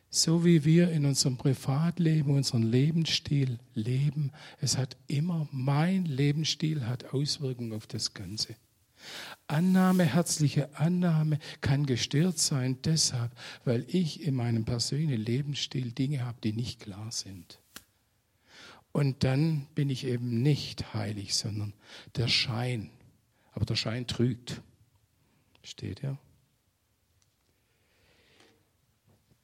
So 0.10 0.44
wie 0.44 0.66
wir 0.66 0.92
in 0.92 1.06
unserem 1.06 1.38
Privatleben, 1.38 2.36
unseren 2.36 2.64
Lebensstil 2.64 3.60
leben, 3.74 4.32
es 4.60 4.78
hat 4.78 4.98
immer, 5.08 5.48
mein 5.52 6.06
Lebensstil 6.06 6.88
hat 6.88 7.14
Auswirkungen 7.14 7.74
auf 7.74 7.88
das 7.88 8.14
Ganze. 8.14 8.56
Annahme, 9.48 10.04
herzliche 10.04 10.76
Annahme 10.78 11.40
kann 11.62 11.86
gestört 11.86 12.38
sein 12.38 12.78
deshalb, 12.84 13.32
weil 13.66 13.86
ich 13.88 14.22
in 14.24 14.36
meinem 14.36 14.66
persönlichen 14.66 15.24
Lebensstil 15.24 15.92
Dinge 15.92 16.26
habe, 16.26 16.38
die 16.44 16.54
nicht 16.54 16.82
klar 16.82 17.12
sind. 17.12 17.60
Und 18.92 19.24
dann 19.24 19.68
bin 19.76 19.90
ich 19.90 20.06
eben 20.06 20.42
nicht 20.42 20.94
heilig, 20.94 21.36
sondern 21.36 21.74
der 22.16 22.28
Schein. 22.28 22.90
Aber 23.52 23.66
der 23.66 23.76
Schein 23.76 24.08
trügt. 24.08 24.62
Steht 25.64 26.02
ja. 26.02 26.18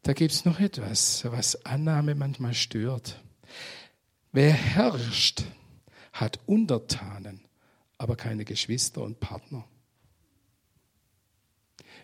Da 0.05 0.13
gibt 0.13 0.33
es 0.33 0.45
noch 0.45 0.59
etwas, 0.59 1.25
was 1.25 1.65
Annahme 1.65 2.13
manchmal 2.13 2.53
stört. 2.53 3.19
Wer 4.31 4.53
herrscht, 4.53 5.41
hat 6.13 6.39
Untertanen, 6.45 7.41
aber 7.97 8.15
keine 8.15 8.45
Geschwister 8.45 9.01
und 9.01 9.19
Partner. 9.19 9.65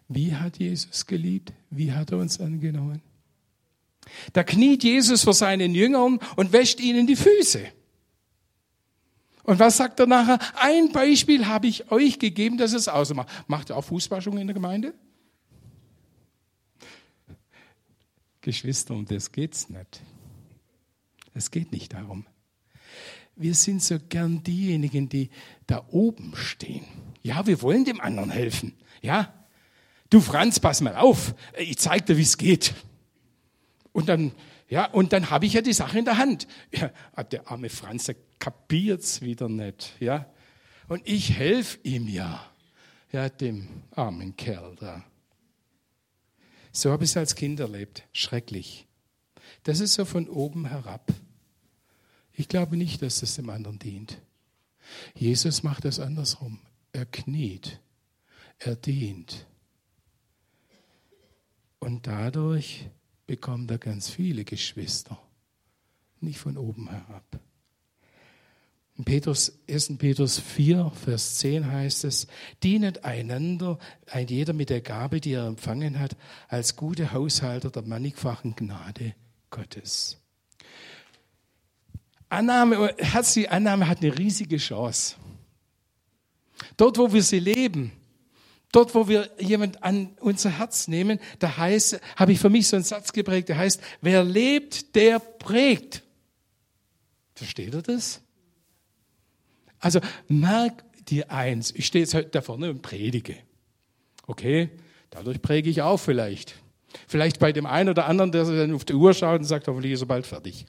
Wie 0.07 0.33
hat 0.33 0.57
Jesus 0.57 1.05
geliebt? 1.05 1.53
Wie 1.69 1.93
hat 1.93 2.11
er 2.11 2.17
uns 2.17 2.41
angenommen? 2.41 3.03
Da 4.33 4.43
kniet 4.43 4.83
Jesus 4.83 5.23
vor 5.23 5.35
seinen 5.35 5.75
Jüngern 5.75 6.17
und 6.35 6.53
wäscht 6.53 6.79
ihnen 6.79 7.05
die 7.05 7.15
Füße. 7.15 7.67
Und 9.43 9.59
was 9.59 9.77
sagt 9.77 9.99
er 9.99 10.07
nachher? 10.07 10.39
Ein 10.55 10.91
Beispiel 10.91 11.45
habe 11.45 11.67
ich 11.67 11.91
euch 11.91 12.17
gegeben, 12.17 12.57
dass 12.57 12.73
es 12.73 12.87
ausmacht. 12.87 13.29
Macht 13.45 13.69
ihr 13.69 13.77
auch 13.77 13.83
Fußwaschung 13.83 14.39
in 14.39 14.47
der 14.47 14.55
Gemeinde? 14.55 14.95
Geschwister, 18.41 18.93
um 18.93 19.05
das 19.05 19.31
geht's 19.31 19.69
nicht. 19.69 20.01
Es 21.33 21.51
geht 21.51 21.71
nicht 21.71 21.93
darum. 21.93 22.25
Wir 23.35 23.55
sind 23.55 23.81
so 23.81 23.97
gern 24.09 24.43
diejenigen, 24.43 25.07
die 25.07 25.29
da 25.67 25.85
oben 25.89 26.35
stehen. 26.35 26.85
Ja, 27.23 27.47
wir 27.47 27.61
wollen 27.61 27.85
dem 27.85 28.01
anderen 28.01 28.29
helfen. 28.29 28.73
Ja, 29.01 29.33
du 30.09 30.19
Franz, 30.19 30.59
pass 30.59 30.81
mal 30.81 30.95
auf. 30.95 31.33
Ich 31.57 31.77
zeig 31.77 32.05
dir, 32.05 32.17
wie 32.17 32.23
es 32.23 32.37
geht. 32.37 32.73
Und 33.93 34.09
dann, 34.09 34.31
ja, 34.69 34.85
und 34.85 35.13
dann 35.13 35.29
habe 35.29 35.45
ich 35.45 35.53
ja 35.53 35.61
die 35.61 35.73
Sache 35.73 35.99
in 35.99 36.05
der 36.05 36.17
Hand. 36.17 36.47
Ja, 36.73 36.91
ah, 37.13 37.23
der 37.23 37.49
arme 37.49 37.69
Franz, 37.69 38.05
der 38.05 38.15
kapiert's 38.39 39.21
wieder 39.21 39.49
nicht. 39.49 39.93
Ja, 39.99 40.25
und 40.87 41.07
ich 41.07 41.31
helfe 41.33 41.79
ihm 41.83 42.07
ja. 42.07 42.45
Ja, 43.11 43.29
dem 43.29 43.67
armen 43.91 44.35
Kerl 44.35 44.75
da. 44.79 45.03
So 46.71 46.91
habe 46.91 47.03
ich 47.03 47.11
es 47.11 47.17
als 47.17 47.35
Kind 47.35 47.59
erlebt. 47.59 48.03
Schrecklich. 48.13 48.87
Das 49.63 49.79
ist 49.79 49.93
so 49.93 50.05
von 50.05 50.27
oben 50.27 50.65
herab. 50.65 51.13
Ich 52.33 52.47
glaube 52.47 52.77
nicht, 52.77 53.01
dass 53.01 53.19
das 53.19 53.35
dem 53.35 53.49
anderen 53.49 53.79
dient. 53.79 54.21
Jesus 55.13 55.63
macht 55.63 55.85
das 55.85 55.99
andersrum. 55.99 56.59
Er 56.93 57.05
kniet. 57.05 57.79
Er 58.59 58.75
dient. 58.75 59.45
Und 61.79 62.07
dadurch 62.07 62.89
bekommt 63.27 63.71
er 63.71 63.77
ganz 63.77 64.09
viele 64.09 64.45
Geschwister. 64.45 65.21
Nicht 66.19 66.39
von 66.39 66.57
oben 66.57 66.89
herab. 66.89 67.39
In 69.01 69.05
Petrus, 69.05 69.51
1. 69.67 69.97
Petrus 69.97 70.37
4, 70.37 70.91
Vers 70.91 71.39
10 71.39 71.71
heißt 71.71 72.03
es, 72.03 72.27
dienet 72.61 73.03
einander, 73.03 73.79
ein 74.05 74.27
jeder 74.27 74.53
mit 74.53 74.69
der 74.69 74.81
Gabe, 74.81 75.19
die 75.19 75.33
er 75.33 75.47
empfangen 75.47 75.97
hat, 75.97 76.15
als 76.49 76.75
gute 76.75 77.11
Haushalter 77.11 77.71
der 77.71 77.81
mannigfachen 77.81 78.55
Gnade 78.55 79.15
Gottes. 79.49 80.19
Annahme, 82.29 82.93
herzliche 82.99 83.49
Annahme 83.49 83.87
hat 83.87 84.03
eine 84.03 84.15
riesige 84.15 84.57
Chance. 84.57 85.15
Dort, 86.77 86.99
wo 86.99 87.11
wir 87.11 87.23
sie 87.23 87.39
leben, 87.39 87.93
dort, 88.71 88.93
wo 88.93 89.07
wir 89.07 89.31
jemand 89.39 89.81
an 89.81 90.11
unser 90.19 90.51
Herz 90.59 90.87
nehmen, 90.87 91.19
da 91.39 91.57
heißt, 91.57 91.99
habe 92.17 92.33
ich 92.33 92.39
für 92.39 92.51
mich 92.51 92.67
so 92.67 92.75
einen 92.75 92.85
Satz 92.85 93.13
geprägt, 93.13 93.49
der 93.49 93.57
heißt, 93.57 93.81
wer 94.01 94.23
lebt, 94.23 94.93
der 94.93 95.17
prägt. 95.17 96.03
Versteht 97.33 97.73
ihr 97.73 97.81
das? 97.81 98.21
Also 99.81 99.99
merk 100.27 100.83
dir 101.07 101.31
eins, 101.31 101.71
ich 101.75 101.87
stehe 101.87 102.03
jetzt 102.03 102.13
heute 102.13 102.29
da 102.29 102.41
vorne 102.41 102.69
und 102.69 102.81
predige. 102.81 103.35
Okay, 104.27 104.69
dadurch 105.09 105.41
präge 105.41 105.69
ich 105.69 105.81
auch 105.81 105.97
vielleicht. 105.97 106.55
Vielleicht 107.07 107.39
bei 107.39 107.51
dem 107.51 107.65
einen 107.65 107.89
oder 107.89 108.05
anderen, 108.05 108.31
der 108.31 108.45
dann 108.45 108.73
auf 108.73 108.85
die 108.85 108.93
Uhr 108.93 109.13
schaut 109.13 109.39
und 109.39 109.45
sagt, 109.45 109.67
hoffentlich 109.67 109.93
ist 109.93 110.01
er 110.01 110.07
bald 110.07 110.27
fertig. 110.27 110.65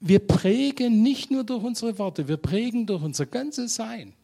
Wir 0.00 0.18
prägen 0.18 1.02
nicht 1.02 1.30
nur 1.30 1.44
durch 1.44 1.62
unsere 1.62 1.98
Worte, 1.98 2.26
wir 2.26 2.38
prägen 2.38 2.86
durch 2.86 3.02
unser 3.02 3.26
ganzes 3.26 3.74
Sein. 3.74 4.14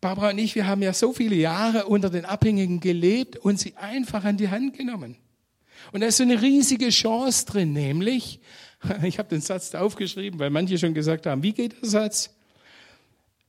Barbara 0.00 0.30
und 0.30 0.38
ich, 0.38 0.54
wir 0.54 0.66
haben 0.66 0.82
ja 0.82 0.92
so 0.92 1.12
viele 1.12 1.34
Jahre 1.34 1.86
unter 1.86 2.10
den 2.10 2.24
Abhängigen 2.24 2.78
gelebt 2.80 3.36
und 3.38 3.58
sie 3.58 3.74
einfach 3.76 4.24
an 4.24 4.36
die 4.36 4.50
Hand 4.50 4.76
genommen. 4.76 5.16
Und 5.90 6.00
da 6.00 6.06
ist 6.06 6.18
so 6.18 6.22
eine 6.22 6.40
riesige 6.40 6.90
Chance 6.90 7.46
drin, 7.46 7.72
nämlich, 7.72 8.40
ich 9.02 9.18
habe 9.18 9.28
den 9.28 9.40
Satz 9.40 9.74
aufgeschrieben, 9.74 10.38
weil 10.38 10.50
manche 10.50 10.78
schon 10.78 10.94
gesagt 10.94 11.26
haben, 11.26 11.42
wie 11.42 11.52
geht 11.52 11.80
der 11.82 11.88
Satz? 11.88 12.30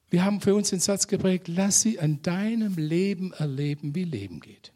Wir 0.10 0.24
haben 0.24 0.40
für 0.40 0.56
uns 0.56 0.70
den 0.70 0.80
Satz 0.80 1.08
geprägt, 1.08 1.48
lass 1.48 1.82
sie 1.82 2.00
an 2.00 2.22
deinem 2.22 2.76
Leben 2.76 3.34
erleben, 3.34 3.94
wie 3.94 4.06
Leben 4.06 4.40
geht. 4.40 4.72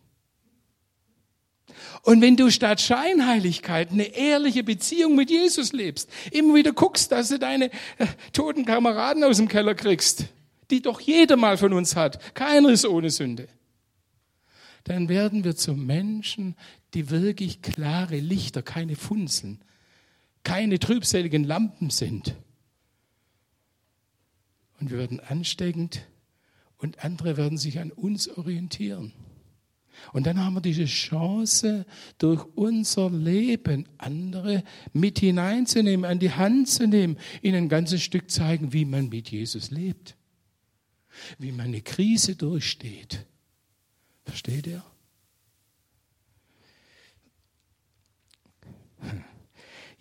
Und 2.03 2.21
wenn 2.21 2.35
du 2.35 2.49
statt 2.49 2.81
Scheinheiligkeit 2.81 3.91
eine 3.91 4.15
ehrliche 4.15 4.63
Beziehung 4.63 5.15
mit 5.15 5.29
Jesus 5.29 5.71
lebst, 5.71 6.09
immer 6.31 6.55
wieder 6.55 6.73
guckst, 6.73 7.11
dass 7.11 7.29
du 7.29 7.39
deine 7.39 7.71
äh, 7.97 8.07
toten 8.33 8.65
Kameraden 8.65 9.23
aus 9.23 9.37
dem 9.37 9.47
Keller 9.47 9.73
kriegst, 9.73 10.25
die 10.69 10.81
doch 10.81 10.99
jeder 10.99 11.37
mal 11.37 11.57
von 11.57 11.73
uns 11.73 11.95
hat, 11.95 12.33
keiner 12.33 12.69
ist 12.69 12.85
ohne 12.85 13.09
Sünde, 13.09 13.47
dann 14.83 15.09
werden 15.09 15.43
wir 15.43 15.55
zu 15.55 15.73
Menschen, 15.73 16.55
die 16.93 17.09
wirklich 17.09 17.61
klare 17.61 18.19
Lichter, 18.19 18.63
keine 18.63 18.95
Funzeln, 18.95 19.63
keine 20.43 20.79
trübseligen 20.79 21.43
Lampen 21.43 21.89
sind. 21.89 22.35
Und 24.79 24.89
wir 24.89 24.97
werden 24.97 25.19
ansteckend 25.19 26.07
und 26.77 27.03
andere 27.03 27.37
werden 27.37 27.57
sich 27.57 27.79
an 27.79 27.91
uns 27.91 28.27
orientieren. 28.27 29.13
Und 30.13 30.25
dann 30.25 30.39
haben 30.39 30.55
wir 30.55 30.61
diese 30.61 30.85
Chance, 30.85 31.85
durch 32.17 32.43
unser 32.55 33.09
Leben 33.11 33.87
andere 33.97 34.63
mit 34.93 35.19
hineinzunehmen, 35.19 36.05
an 36.05 36.19
die 36.19 36.31
Hand 36.31 36.69
zu 36.69 36.87
nehmen, 36.87 37.17
ihnen 37.41 37.65
ein 37.65 37.69
ganzes 37.69 38.01
Stück 38.01 38.31
zeigen, 38.31 38.73
wie 38.73 38.85
man 38.85 39.09
mit 39.09 39.29
Jesus 39.29 39.69
lebt, 39.69 40.15
wie 41.37 41.51
man 41.51 41.67
eine 41.67 41.81
Krise 41.81 42.35
durchsteht. 42.35 43.25
Versteht 44.23 44.67
ihr? 44.67 44.83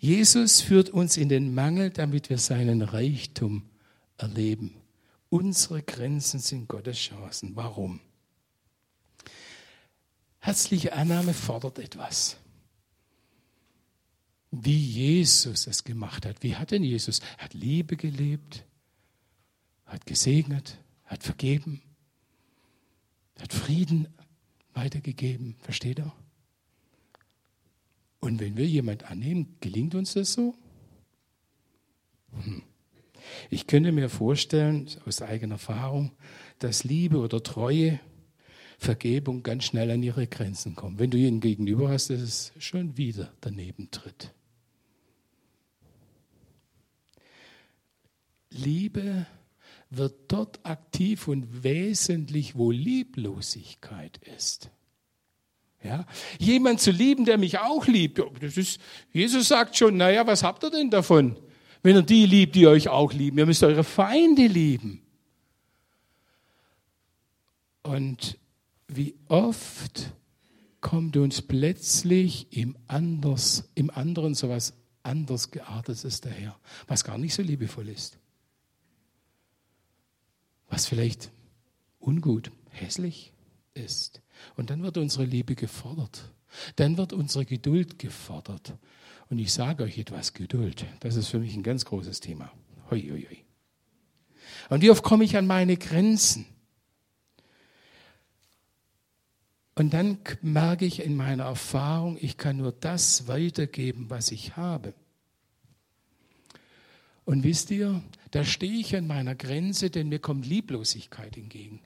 Jesus 0.01 0.61
führt 0.61 0.89
uns 0.89 1.15
in 1.15 1.29
den 1.29 1.53
Mangel, 1.53 1.91
damit 1.91 2.31
wir 2.31 2.39
seinen 2.39 2.81
Reichtum 2.81 3.69
erleben. 4.17 4.81
Unsere 5.29 5.83
Grenzen 5.83 6.39
sind 6.39 6.67
Gottes 6.67 6.97
Chancen. 6.97 7.55
Warum? 7.55 7.99
Herzliche 10.39 10.93
Annahme 10.93 11.35
fordert 11.35 11.77
etwas. 11.77 12.37
Wie 14.49 14.75
Jesus 14.75 15.67
es 15.67 15.83
gemacht 15.83 16.25
hat. 16.25 16.41
Wie 16.41 16.55
hat 16.55 16.71
denn 16.71 16.83
Jesus? 16.83 17.21
Hat 17.37 17.53
Liebe 17.53 17.95
gelebt, 17.95 18.65
hat 19.85 20.07
gesegnet, 20.07 20.79
hat 21.05 21.21
vergeben, 21.21 21.79
hat 23.39 23.53
Frieden 23.53 24.07
weitergegeben. 24.73 25.57
Versteht 25.59 25.99
er? 25.99 26.11
Und 28.21 28.39
wenn 28.39 28.55
wir 28.55 28.67
jemand 28.67 29.09
annehmen, 29.09 29.57
gelingt 29.59 29.95
uns 29.95 30.13
das 30.13 30.33
so? 30.33 30.55
Hm. 32.31 32.61
Ich 33.49 33.67
könnte 33.67 33.91
mir 33.91 34.09
vorstellen, 34.09 34.89
aus 35.05 35.21
eigener 35.21 35.55
Erfahrung, 35.55 36.11
dass 36.59 36.83
Liebe 36.83 37.17
oder 37.17 37.43
Treue, 37.43 37.99
Vergebung 38.77 39.43
ganz 39.43 39.65
schnell 39.65 39.91
an 39.91 40.01
ihre 40.01 40.27
Grenzen 40.27 40.75
kommen. 40.75 40.97
Wenn 40.97 41.11
du 41.11 41.17
ihnen 41.17 41.39
gegenüber 41.39 41.89
hast, 41.89 42.09
dass 42.09 42.21
es 42.21 42.51
schon 42.57 42.97
wieder 42.97 43.31
daneben 43.41 43.91
tritt. 43.91 44.33
Liebe 48.49 49.27
wird 49.89 50.31
dort 50.31 50.65
aktiv 50.65 51.27
und 51.27 51.63
wesentlich, 51.63 52.55
wo 52.55 52.71
Lieblosigkeit 52.71 54.17
ist. 54.35 54.71
Ja? 55.83 56.05
Jemand 56.37 56.79
zu 56.79 56.91
lieben, 56.91 57.25
der 57.25 57.37
mich 57.37 57.59
auch 57.59 57.87
liebt. 57.87 58.21
Das 58.39 58.57
ist, 58.57 58.79
Jesus 59.11 59.47
sagt 59.47 59.75
schon, 59.77 59.97
naja, 59.97 60.27
was 60.27 60.43
habt 60.43 60.63
ihr 60.63 60.69
denn 60.69 60.89
davon? 60.89 61.37
Wenn 61.83 61.95
ihr 61.95 62.03
die 62.03 62.25
liebt, 62.25 62.55
die 62.55 62.67
euch 62.67 62.89
auch 62.89 63.13
lieben. 63.13 63.37
Ihr 63.39 63.45
müsst 63.45 63.63
eure 63.63 63.83
Feinde 63.83 64.45
lieben. 64.45 65.01
Und 67.83 68.37
wie 68.87 69.15
oft 69.27 70.13
kommt 70.81 71.17
uns 71.17 71.41
plötzlich 71.41 72.47
im, 72.51 72.75
anders, 72.87 73.69
im 73.75 73.89
anderen 73.89 74.35
so 74.35 74.49
was 74.49 74.73
anders 75.03 75.51
geartetes 75.51 76.21
daher, 76.21 76.59
was 76.87 77.03
gar 77.03 77.17
nicht 77.17 77.33
so 77.33 77.41
liebevoll 77.41 77.89
ist. 77.89 78.17
Was 80.69 80.85
vielleicht 80.85 81.31
ungut, 81.99 82.51
hässlich 82.69 83.33
ist. 83.73 84.21
Und 84.55 84.69
dann 84.69 84.83
wird 84.83 84.97
unsere 84.97 85.25
Liebe 85.25 85.55
gefordert. 85.55 86.31
Dann 86.75 86.97
wird 86.97 87.13
unsere 87.13 87.45
Geduld 87.45 87.99
gefordert. 87.99 88.73
Und 89.29 89.39
ich 89.39 89.53
sage 89.53 89.83
euch 89.83 89.97
etwas, 89.97 90.33
Geduld, 90.33 90.85
das 90.99 91.15
ist 91.15 91.29
für 91.29 91.39
mich 91.39 91.55
ein 91.55 91.63
ganz 91.63 91.85
großes 91.85 92.19
Thema. 92.19 92.51
Hoi, 92.89 93.01
hoi, 93.01 93.27
hoi. 93.29 93.37
Und 94.69 94.81
wie 94.81 94.89
oft 94.89 95.03
komme 95.03 95.23
ich 95.23 95.37
an 95.37 95.47
meine 95.47 95.77
Grenzen? 95.77 96.45
Und 99.75 99.93
dann 99.93 100.19
merke 100.41 100.85
ich 100.85 101.03
in 101.03 101.15
meiner 101.15 101.45
Erfahrung, 101.45 102.17
ich 102.19 102.37
kann 102.37 102.57
nur 102.57 102.71
das 102.71 103.27
weitergeben, 103.27 104.09
was 104.09 104.31
ich 104.31 104.57
habe. 104.57 104.93
Und 107.23 107.43
wisst 107.43 107.71
ihr, 107.71 108.03
da 108.31 108.43
stehe 108.43 108.79
ich 108.79 108.95
an 108.95 109.07
meiner 109.07 109.35
Grenze, 109.35 109.89
denn 109.89 110.09
mir 110.09 110.19
kommt 110.19 110.45
Lieblosigkeit 110.45 111.37
entgegen. 111.37 111.79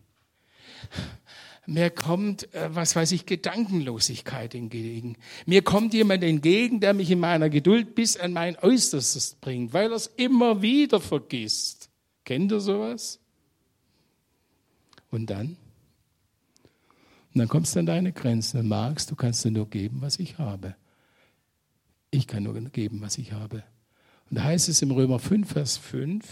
Mir 1.67 1.89
kommt, 1.89 2.53
äh, 2.53 2.73
was 2.73 2.95
weiß 2.95 3.11
ich, 3.11 3.25
Gedankenlosigkeit 3.25 4.53
entgegen. 4.53 5.17
Mir 5.45 5.63
kommt 5.63 5.93
jemand 5.93 6.23
entgegen, 6.23 6.79
der 6.79 6.93
mich 6.93 7.09
in 7.09 7.19
meiner 7.19 7.49
Geduld 7.49 7.95
bis 7.95 8.17
an 8.17 8.33
mein 8.33 8.57
Äußerstes 8.57 9.37
bringt, 9.41 9.73
weil 9.73 9.89
er 9.89 9.95
es 9.95 10.07
immer 10.15 10.61
wieder 10.61 10.99
vergisst. 10.99 11.89
Kennt 12.23 12.51
ihr 12.51 12.59
sowas? 12.59 13.19
Und 15.09 15.29
dann? 15.29 15.57
Und 17.33 17.39
dann 17.39 17.47
kommst 17.47 17.75
du 17.75 17.79
an 17.79 17.85
deine 17.85 18.13
Grenzen 18.13 18.59
und 18.59 18.67
magst, 18.67 19.11
du 19.11 19.15
kannst 19.15 19.45
nur 19.45 19.69
geben, 19.69 19.97
was 20.01 20.19
ich 20.19 20.37
habe. 20.37 20.75
Ich 22.11 22.27
kann 22.27 22.43
nur 22.43 22.53
geben, 22.53 23.01
was 23.01 23.17
ich 23.17 23.33
habe. 23.33 23.63
Und 24.29 24.37
da 24.37 24.43
heißt 24.43 24.69
es 24.69 24.81
im 24.81 24.91
Römer 24.91 25.19
5, 25.19 25.51
Vers 25.51 25.77
5, 25.77 26.25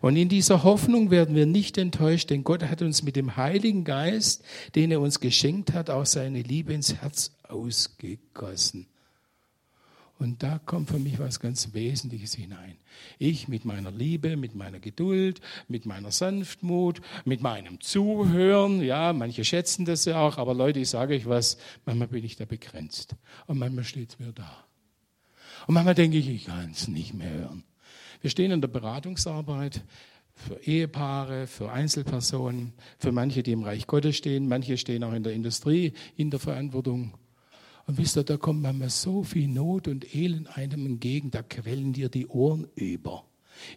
und 0.00 0.16
in 0.16 0.28
dieser 0.28 0.64
Hoffnung 0.64 1.10
werden 1.10 1.34
wir 1.34 1.46
nicht 1.46 1.78
enttäuscht, 1.78 2.30
denn 2.30 2.44
Gott 2.44 2.62
hat 2.64 2.82
uns 2.82 3.02
mit 3.02 3.16
dem 3.16 3.36
Heiligen 3.36 3.84
Geist, 3.84 4.44
den 4.74 4.90
er 4.90 5.00
uns 5.00 5.20
geschenkt 5.20 5.72
hat, 5.72 5.90
auch 5.90 6.06
seine 6.06 6.42
Liebe 6.42 6.72
ins 6.72 6.94
Herz 6.94 7.32
ausgegossen. 7.48 8.86
Und 10.20 10.42
da 10.42 10.58
kommt 10.58 10.90
für 10.90 10.98
mich 10.98 11.18
was 11.18 11.40
ganz 11.40 11.72
Wesentliches 11.72 12.34
hinein. 12.34 12.76
Ich 13.18 13.48
mit 13.48 13.64
meiner 13.64 13.90
Liebe, 13.90 14.36
mit 14.36 14.54
meiner 14.54 14.78
Geduld, 14.78 15.40
mit 15.66 15.86
meiner 15.86 16.10
Sanftmut, 16.10 17.00
mit 17.24 17.40
meinem 17.40 17.80
Zuhören, 17.80 18.82
ja, 18.82 19.14
manche 19.14 19.46
schätzen 19.46 19.86
das 19.86 20.04
ja 20.04 20.20
auch, 20.20 20.36
aber 20.36 20.52
Leute, 20.52 20.78
ich 20.78 20.90
sage 20.90 21.14
euch 21.14 21.24
was, 21.24 21.56
manchmal 21.86 22.08
bin 22.08 22.22
ich 22.22 22.36
da 22.36 22.44
begrenzt 22.44 23.16
und 23.46 23.58
manchmal 23.58 23.84
steht 23.84 24.10
es 24.10 24.18
mir 24.18 24.32
da. 24.32 24.64
Und 25.66 25.72
manchmal 25.72 25.94
denke 25.94 26.18
ich, 26.18 26.28
ich 26.28 26.44
kann 26.44 26.70
es 26.70 26.86
nicht 26.86 27.14
mehr 27.14 27.30
hören. 27.30 27.64
Wir 28.20 28.30
stehen 28.30 28.50
in 28.50 28.60
der 28.60 28.68
Beratungsarbeit 28.68 29.82
für 30.34 30.60
Ehepaare, 30.62 31.46
für 31.46 31.70
Einzelpersonen, 31.70 32.72
für 32.98 33.12
manche, 33.12 33.42
die 33.42 33.52
im 33.52 33.62
Reich 33.62 33.86
Gottes 33.86 34.16
stehen, 34.16 34.48
manche 34.48 34.76
stehen 34.76 35.04
auch 35.04 35.12
in 35.12 35.22
der 35.22 35.32
Industrie 35.32 35.92
in 36.16 36.30
der 36.30 36.40
Verantwortung. 36.40 37.14
Und 37.86 37.98
wisst 37.98 38.16
ihr, 38.16 38.24
da 38.24 38.36
kommt 38.36 38.62
manchmal 38.62 38.90
so 38.90 39.22
viel 39.22 39.48
Not 39.48 39.88
und 39.88 40.14
Elend 40.14 40.56
einem 40.56 40.86
entgegen, 40.86 41.30
da 41.30 41.42
quellen 41.42 41.92
dir 41.92 42.08
die 42.08 42.26
Ohren 42.26 42.68
über. 42.74 43.24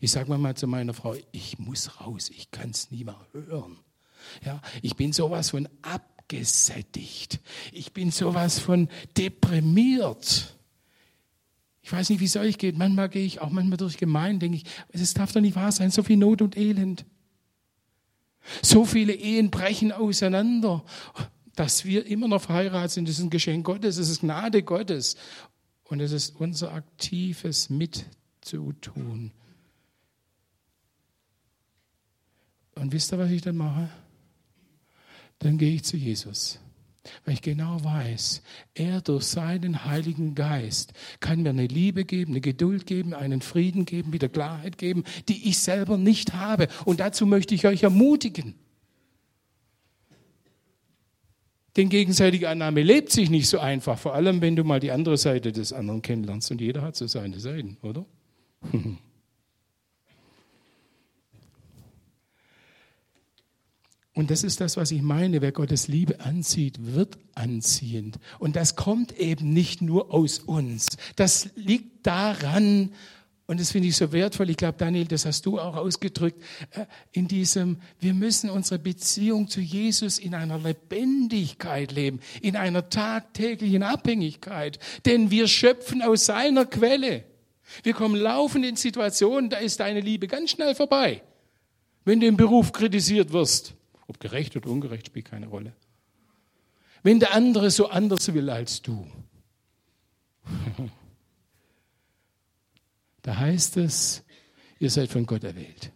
Ich 0.02 0.12
sage 0.12 0.30
manchmal 0.30 0.56
zu 0.56 0.68
meiner 0.68 0.94
Frau, 0.94 1.16
ich 1.32 1.60
muss 1.60 2.00
raus, 2.00 2.30
ich 2.30 2.52
kann 2.52 2.70
es 2.70 2.92
nie 2.92 3.04
mehr 3.04 3.20
hören. 3.32 3.80
Ja, 4.46 4.62
ich 4.82 4.96
bin 4.96 5.12
sowas 5.14 5.50
von 5.50 5.68
abgesättigt. 5.82 7.40
Ich 7.72 7.92
bin 7.92 8.12
sowas 8.12 8.60
von 8.60 8.88
deprimiert. 9.18 10.58
Ich 11.84 11.92
weiß 11.92 12.10
nicht, 12.10 12.22
wie 12.22 12.26
es 12.26 12.38
euch 12.38 12.58
geht. 12.58 12.78
Manchmal 12.78 13.10
gehe 13.10 13.26
ich 13.26 13.42
auch 13.42 13.50
manchmal 13.50 13.78
durch 13.78 13.98
Gemeinden, 13.98 14.40
denke 14.40 14.58
ich, 14.58 14.64
es 14.90 15.14
darf 15.14 15.34
doch 15.34 15.42
nicht 15.42 15.58
wahr 15.58 15.72
sein, 15.72 15.92
so 15.92 16.02
viel 16.02 16.16
Not 16.16 16.42
und 16.42 16.58
Elend. 16.58 17.06
So 18.62 18.86
viele 18.86 19.14
Ehen 19.14 19.52
brechen 19.52 19.92
auseinander. 19.92 20.84
Dass 21.56 21.86
wir 21.86 22.06
immer 22.08 22.28
noch 22.28 22.42
verheiratet 22.42 22.92
sind, 22.92 23.08
das 23.08 23.20
ist 23.20 23.26
ein 23.26 23.30
Geschenk 23.30 23.66
Gottes, 23.66 23.98
es 23.98 24.10
ist 24.10 24.22
Gnade 24.22 24.64
Gottes. 24.64 25.18
Und 25.84 26.00
es 26.00 26.14
ist 26.14 26.36
unser 26.38 26.74
aktives 26.74 27.70
Mitzutun. 27.70 29.32
Und 32.76 32.92
wisst 32.92 33.14
ihr, 33.14 33.20
was 33.20 33.30
ich 33.30 33.42
dann 33.42 33.58
mache? 33.58 33.90
Dann 35.40 35.58
gehe 35.58 35.76
ich 35.76 35.84
zu 35.84 35.98
Jesus. 35.98 36.60
Weil 37.26 37.34
ich 37.34 37.42
genau 37.42 37.84
weiß, 37.84 38.42
er 38.76 39.02
durch 39.02 39.26
seinen 39.26 39.86
Heiligen 39.86 40.36
Geist 40.36 40.94
kann 41.20 41.44
mir 41.44 41.50
eine 41.50 41.68
Liebe 41.68 42.06
geben, 42.06 42.32
eine 42.32 42.42
Geduld 42.42 42.86
geben, 42.86 43.14
einen 43.14 43.42
Frieden 43.42 43.86
geben, 43.86 44.14
wieder 44.14 44.30
Klarheit 44.30 44.78
geben, 44.78 45.04
die 45.28 45.50
ich 45.50 45.60
selber 45.60 45.98
nicht 45.98 46.34
habe. 46.34 46.70
Und 46.86 47.00
dazu 47.02 47.26
möchte 47.26 47.56
ich 47.56 47.68
euch 47.68 47.84
ermutigen. 47.84 48.56
Denn 51.76 51.90
gegenseitige 51.90 52.50
Annahme 52.50 52.84
lebt 52.84 53.12
sich 53.12 53.30
nicht 53.30 53.50
so 53.50 53.60
einfach, 53.60 53.98
vor 53.98 54.14
allem 54.14 54.42
wenn 54.42 54.56
du 54.56 54.64
mal 54.64 54.80
die 54.80 54.92
andere 54.92 55.18
Seite 55.18 55.52
des 55.52 55.74
anderen 55.74 56.02
kennenlernst. 56.02 56.52
Und 56.52 56.62
jeder 56.62 56.84
hat 56.84 56.96
so 56.96 57.08
seine 57.08 57.40
Seiten, 57.40 57.78
oder? 57.82 58.06
Und 64.16 64.30
das 64.30 64.44
ist 64.44 64.62
das, 64.62 64.78
was 64.78 64.92
ich 64.92 65.02
meine. 65.02 65.42
Wer 65.42 65.52
Gottes 65.52 65.88
Liebe 65.88 66.20
anzieht, 66.20 66.78
wird 66.80 67.18
anziehend. 67.34 68.20
Und 68.38 68.56
das 68.56 68.76
kommt 68.76 69.18
eben 69.18 69.54
nicht 69.54 69.82
nur 69.82 70.14
aus 70.14 70.38
uns. 70.38 70.98
Das 71.16 71.50
liegt 71.56 72.06
daran, 72.06 72.92
und 73.48 73.60
das 73.60 73.72
finde 73.72 73.88
ich 73.88 73.96
so 73.96 74.12
wertvoll, 74.12 74.52
ich 74.52 74.58
glaube, 74.58 74.78
Daniel, 74.78 75.06
das 75.06 75.26
hast 75.26 75.48
du 75.48 75.60
auch 75.60 75.76
ausgedrückt, 75.76 76.44
äh, 76.72 76.86
in 77.12 77.28
diesem, 77.28 77.78
wir 78.00 78.14
müssen 78.14 78.52
unsere 78.52 78.78
Beziehung 78.78 79.48
zu 79.48 79.62
Jesus 79.62 80.20
in 80.20 80.36
einer 80.36 80.60
Lebendigkeit 80.60 81.92
leben, 81.92 82.20
in 82.40 82.56
einer 82.56 82.90
tagtäglichen 82.90 83.82
Abhängigkeit. 83.82 84.78
Denn 85.08 85.32
wir 85.32 85.48
schöpfen 85.48 86.04
aus 86.04 86.28
seiner 86.28 86.68
Quelle. 86.68 87.24
Wir 87.82 87.94
kommen 87.94 88.16
laufend 88.16 88.64
in 88.64 88.76
Situationen, 88.76 89.50
da 89.50 89.58
ist 89.58 89.80
deine 89.80 90.02
Liebe 90.02 90.28
ganz 90.28 90.52
schnell 90.52 90.76
vorbei, 90.76 91.24
wenn 92.06 92.20
du 92.20 92.28
im 92.28 92.38
Beruf 92.38 92.72
kritisiert 92.72 93.34
wirst 93.34 93.74
ob 94.08 94.20
gerecht 94.20 94.56
oder 94.56 94.70
ungerecht 94.70 95.08
spielt 95.08 95.26
keine 95.26 95.48
Rolle. 95.48 95.74
Wenn 97.04 97.20
der 97.20 97.34
andere 97.34 97.70
so 97.72 97.90
anders 97.90 98.34
will 98.34 98.50
als 98.50 98.82
du. 98.82 99.08
Da 103.26 103.38
heißt 103.38 103.78
es, 103.78 104.22
ihr 104.80 104.90
seid 104.90 105.10
von 105.10 105.26
Gott 105.26 105.46
erwählt. 105.46 105.94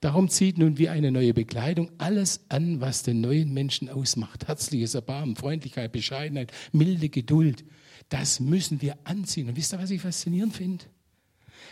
Darum 0.00 0.28
zieht 0.28 0.56
nun 0.56 0.78
wie 0.78 0.88
eine 0.88 1.10
neue 1.10 1.34
Bekleidung 1.34 1.90
alles 1.98 2.44
an, 2.48 2.80
was 2.80 3.02
den 3.02 3.20
neuen 3.20 3.52
Menschen 3.52 3.88
ausmacht. 3.88 4.46
Herzliches 4.46 4.94
Erbarmen, 4.94 5.36
Freundlichkeit, 5.36 5.92
Bescheidenheit, 5.92 6.52
milde 6.72 7.08
Geduld. 7.08 7.64
Das 8.08 8.40
müssen 8.40 8.80
wir 8.82 8.96
anziehen. 9.04 9.48
Und 9.48 9.56
wisst 9.56 9.72
ihr, 9.72 9.78
was 9.78 9.90
ich 9.90 10.00
faszinierend 10.00 10.54
finde? 10.54 10.84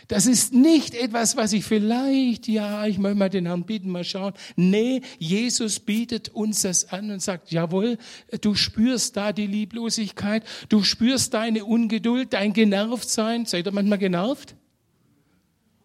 Das 0.07 0.25
ist 0.25 0.53
nicht 0.53 0.95
etwas, 0.95 1.37
was 1.37 1.53
ich 1.53 1.63
vielleicht, 1.63 2.47
ja, 2.47 2.85
ich 2.85 2.97
möchte 2.97 3.17
mal 3.17 3.29
den 3.29 3.45
Herrn 3.45 3.63
bieten, 3.63 3.89
mal 3.89 4.03
schauen. 4.03 4.33
Nee, 4.55 5.01
Jesus 5.17 5.79
bietet 5.79 6.29
uns 6.29 6.61
das 6.63 6.91
an 6.91 7.09
und 7.11 7.21
sagt, 7.21 7.51
jawohl, 7.51 7.97
du 8.41 8.55
spürst 8.55 9.15
da 9.15 9.31
die 9.31 9.47
Lieblosigkeit, 9.47 10.43
du 10.69 10.83
spürst 10.83 11.33
deine 11.33 11.65
Ungeduld, 11.65 12.33
dein 12.33 12.53
Genervtsein. 12.53 13.45
Seid 13.45 13.67
ihr 13.67 13.71
manchmal 13.71 13.97
genervt? 13.97 14.55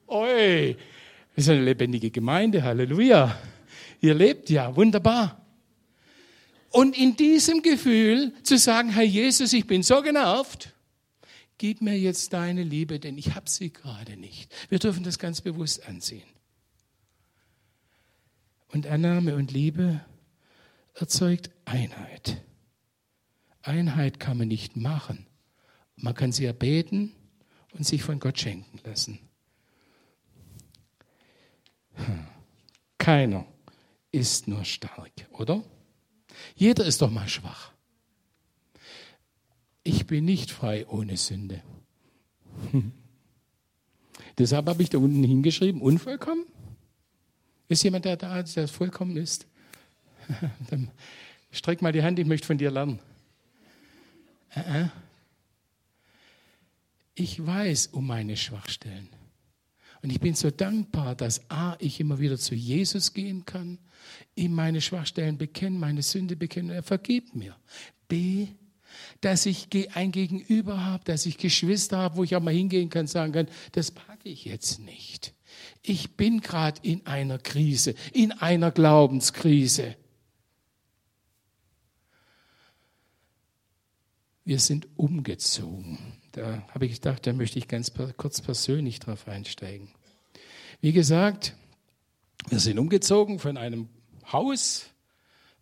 Oi, 0.09 0.77
das 1.37 1.45
ist 1.45 1.51
eine 1.51 1.63
lebendige 1.63 2.11
Gemeinde, 2.11 2.63
Halleluja. 2.63 3.39
Ihr 4.01 4.15
lebt 4.15 4.51
ja, 4.51 4.75
wunderbar. 4.75 5.45
Und 6.71 6.97
in 6.97 7.17
diesem 7.17 7.63
Gefühl 7.63 8.33
zu 8.43 8.59
sagen, 8.59 8.91
Herr 8.91 9.05
Jesus, 9.05 9.53
ich 9.53 9.67
bin 9.67 9.83
so 9.83 10.03
genervt, 10.03 10.75
gib 11.59 11.83
mir 11.83 11.99
jetzt 11.99 12.33
deine 12.33 12.62
Liebe, 12.62 12.99
denn 12.99 13.18
ich 13.18 13.35
habe 13.35 13.51
sie 13.51 13.73
gerade 13.73 14.16
nicht. 14.16 14.55
Wir 14.68 14.79
dürfen 14.79 15.03
das 15.03 15.18
ganz 15.18 15.40
bewusst 15.40 15.87
ansehen. 15.87 16.29
Und 18.68 18.87
Annahme 18.87 19.35
und 19.35 19.51
Liebe 19.51 20.01
erzeugt 20.94 21.51
Einheit. 21.64 22.42
Einheit 23.62 24.21
kann 24.21 24.38
man 24.38 24.49
nicht 24.49 24.77
machen. 24.77 25.27
Man 25.97 26.14
kann 26.14 26.33
sie 26.33 26.44
erbeten 26.44 27.12
und 27.73 27.87
sich 27.87 28.03
von 28.03 28.21
Gott 28.21 28.38
schenken 28.38 28.79
lassen. 28.85 29.18
Hm. 31.94 32.27
Keiner 32.99 33.47
ist 34.12 34.49
nur 34.49 34.64
stark, 34.64 35.12
oder? 35.33 35.64
Jeder 36.55 36.85
ist 36.85 37.03
doch 37.03 37.11
mal 37.11 37.29
schwach 37.29 37.73
bin 40.09 40.25
nicht 40.25 40.51
frei 40.51 40.87
ohne 40.88 41.16
Sünde. 41.16 41.62
Deshalb 44.38 44.66
habe 44.66 44.83
ich 44.83 44.90
da 44.90 44.99
unten 44.99 45.23
hingeschrieben, 45.23 45.81
unvollkommen. 45.81 46.44
Ist 47.68 47.85
jemand, 47.85 48.05
der 48.05 48.16
da 48.16 48.42
der 48.42 48.66
vollkommen 48.66 49.16
ist? 49.16 49.47
Dann 50.71 50.90
streck 51.53 51.83
mal 51.83 51.92
die 51.92 52.03
Hand, 52.03 52.18
ich 52.18 52.27
möchte 52.27 52.47
von 52.47 52.59
dir 52.59 52.71
lernen. 52.71 52.99
äh, 54.55 54.83
äh. 54.83 54.88
ich 57.14 57.44
weiß 57.44 57.88
um 57.88 58.07
meine 58.07 58.37
Schwachstellen. 58.37 59.09
Und 60.03 60.11
ich 60.11 60.21
bin 60.21 60.35
so 60.35 60.51
dankbar, 60.51 61.14
dass 61.16 61.51
A, 61.51 61.77
ich 61.81 62.01
immer 62.01 62.18
wieder 62.21 62.38
zu 62.38 62.55
Jesus 62.55 63.12
gehen 63.12 63.44
kann, 63.44 63.79
ihm 64.37 64.55
meine 64.55 64.81
Schwachstellen 64.81 65.37
bekennen, 65.37 65.79
meine 65.79 66.03
Sünde 66.03 66.37
bekennen, 66.37 66.71
er 66.71 66.85
vergibt 66.85 67.35
mir. 67.35 67.57
B, 68.07 68.49
dass 69.21 69.47
ich 69.47 69.69
ein 69.95 70.13
Gegenüber 70.13 70.85
habe, 70.85 71.05
dass 71.05 71.27
ich 71.27 71.39
Geschwister 71.39 71.99
habe, 71.99 72.17
wo 72.17 72.25
ich 72.25 72.37
auch 72.37 72.43
mal 72.43 72.55
hingehen 72.55 72.91
kann, 72.91 73.07
sagen 73.07 73.33
kann, 73.33 73.49
das 73.73 73.91
packe 73.91 74.29
ich 74.29 74.45
jetzt 74.45 74.81
nicht. 74.81 75.35
Ich 75.83 76.17
bin 76.17 76.41
gerade 76.41 76.81
in 76.83 77.07
einer 77.07 77.39
Krise, 77.39 77.95
in 78.13 78.33
einer 78.33 78.71
Glaubenskrise. 78.71 79.97
Wir 84.45 84.59
sind 84.59 84.89
umgezogen. 84.97 85.99
Da 86.33 86.67
habe 86.73 86.87
ich 86.87 86.95
gedacht, 86.95 87.27
da 87.27 87.33
möchte 87.33 87.59
ich 87.59 87.69
ganz 87.69 87.93
kurz 88.17 88.41
persönlich 88.41 88.99
drauf 89.01 89.29
einsteigen. 89.29 89.89
Wie 90.81 90.93
gesagt, 90.93 91.55
wir 92.49 92.61
sind 92.61 92.79
umgezogen 92.79 93.41
von 93.41 93.57
einem 93.57 93.89
Haus, 94.33 94.87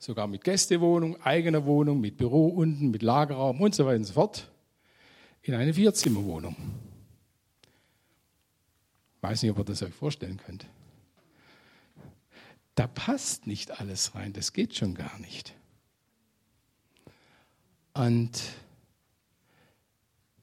sogar 0.07 0.29
mit 0.29 0.45
Gästewohnung, 0.45 1.21
eigener 1.23 1.67
Wohnung, 1.67 2.01
mit 2.01 2.17
Büro 2.17 2.47
unten, 2.47 2.93
mit 2.93 3.03
Lagerraum 3.03 3.61
und 3.61 3.75
so 3.75 3.85
weiter 3.85 3.99
und 3.99 4.05
so 4.05 4.13
fort, 4.13 4.49
in 5.43 5.53
eine 5.53 5.75
Vierzimmerwohnung. 5.75 6.55
Weiß 9.21 9.43
nicht, 9.43 9.51
ob 9.51 9.59
ihr 9.59 9.65
das 9.65 9.83
euch 9.83 9.93
vorstellen 9.93 10.37
könnt. 10.47 10.67
Da 12.77 12.87
passt 12.87 13.49
nicht 13.49 13.81
alles 13.81 14.15
rein, 14.15 14.33
das 14.33 14.53
geht 14.53 14.77
schon 14.77 14.95
gar 14.95 15.19
nicht. 15.19 15.55
Und 17.93 18.31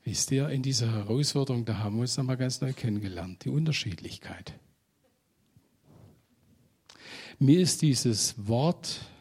wisst 0.03 0.31
ihr, 0.31 0.49
in 0.49 0.61
dieser 0.61 0.91
Herausforderung, 0.91 1.63
da 1.63 1.77
haben 1.77 1.95
wir 1.95 2.01
uns 2.01 2.17
nochmal 2.17 2.35
ganz 2.37 2.59
neu 2.59 2.73
kennengelernt, 2.73 3.45
die 3.45 3.49
Unterschiedlichkeit. 3.49 4.55
Mir 7.39 7.61
ist 7.61 7.81
dieses 7.81 8.47
Wort 8.47 9.12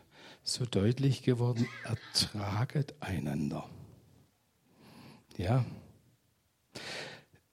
so 0.42 0.64
deutlich 0.64 1.22
geworden, 1.22 1.68
ertraget 1.84 2.94
einander. 3.00 3.68
Ja. 5.36 5.64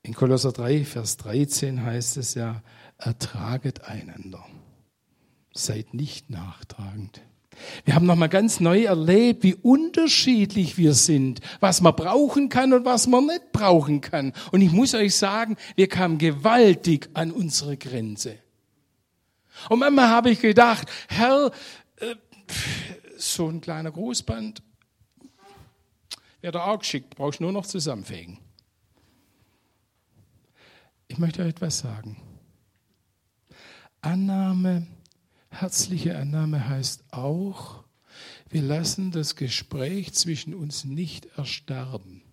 In 0.02 0.14
Kolosser 0.14 0.52
3, 0.52 0.86
Vers 0.86 1.18
13 1.18 1.84
heißt 1.84 2.18
es 2.18 2.34
ja, 2.34 2.64
ertraget 2.98 3.84
einander. 3.84 4.44
Seid 5.54 5.94
nicht 5.94 6.30
nachtragend. 6.30 7.22
Wir 7.84 7.96
haben 7.96 8.06
nochmal 8.06 8.30
ganz 8.30 8.60
neu 8.60 8.84
erlebt, 8.84 9.44
wie 9.44 9.56
unterschiedlich 9.56 10.78
wir 10.78 10.94
sind, 10.94 11.42
was 11.60 11.82
man 11.82 11.96
brauchen 11.96 12.48
kann 12.48 12.74
und 12.74 12.86
was 12.86 13.08
man 13.08 13.26
nicht 13.26 13.52
brauchen 13.52 14.00
kann. 14.00 14.34
Und 14.52 14.62
ich 14.62 14.72
muss 14.72 14.94
euch 14.94 15.16
sagen, 15.16 15.58
wir 15.76 15.88
kamen 15.88 16.18
gewaltig 16.18 17.10
an 17.14 17.32
unsere 17.32 17.76
Grenze. 17.76 18.38
Und 19.68 19.80
manchmal 19.80 20.08
habe 20.08 20.30
ich 20.30 20.40
gedacht, 20.40 20.88
Herr, 21.10 21.52
so 23.18 23.48
ein 23.50 23.62
kleiner 23.62 23.92
Großband, 23.92 24.62
wäre 26.42 26.54
da 26.54 26.66
auch 26.66 26.80
geschickt, 26.80 27.16
brauchst 27.16 27.42
nur 27.42 27.52
noch 27.52 27.66
zusammenfegen. 27.66 28.40
Ich 31.08 31.18
möchte 31.18 31.42
euch 31.42 31.50
etwas 31.50 31.80
sagen. 31.80 32.18
Annahme, 34.02 34.88
herzliche 35.50 36.18
Annahme 36.18 36.70
heißt 36.70 37.04
auch, 37.12 37.84
wir 38.50 38.62
lassen 38.62 39.12
das 39.12 39.36
Gespräch 39.36 40.14
zwischen 40.14 40.54
uns 40.54 40.86
nicht 40.86 41.26
ersterben. 41.38 42.24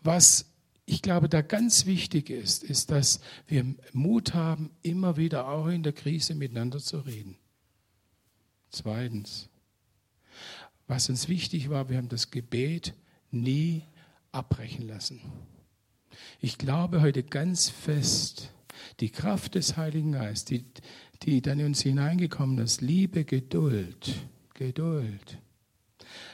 Was 0.00 0.46
ich 0.86 1.02
glaube, 1.02 1.28
da 1.28 1.40
ganz 1.40 1.86
wichtig 1.86 2.30
ist, 2.30 2.62
ist, 2.62 2.90
dass 2.90 3.20
wir 3.46 3.74
Mut 3.92 4.34
haben, 4.34 4.70
immer 4.82 5.16
wieder 5.16 5.48
auch 5.48 5.68
in 5.68 5.82
der 5.82 5.92
Krise 5.92 6.34
miteinander 6.34 6.78
zu 6.78 6.98
reden. 6.98 7.38
Zweitens, 8.74 9.48
was 10.88 11.08
uns 11.08 11.28
wichtig 11.28 11.70
war, 11.70 11.88
wir 11.88 11.96
haben 11.96 12.08
das 12.08 12.32
Gebet 12.32 12.94
nie 13.30 13.84
abbrechen 14.32 14.88
lassen. 14.88 15.20
Ich 16.40 16.58
glaube 16.58 17.00
heute 17.00 17.22
ganz 17.22 17.70
fest, 17.70 18.52
die 18.98 19.10
Kraft 19.10 19.54
des 19.54 19.76
Heiligen 19.76 20.10
Geistes, 20.10 20.44
die, 20.44 20.64
die 21.22 21.40
dann 21.40 21.60
in 21.60 21.66
uns 21.66 21.82
hineingekommen 21.82 22.58
ist, 22.58 22.80
Liebe, 22.80 23.24
Geduld, 23.24 24.12
Geduld, 24.54 25.38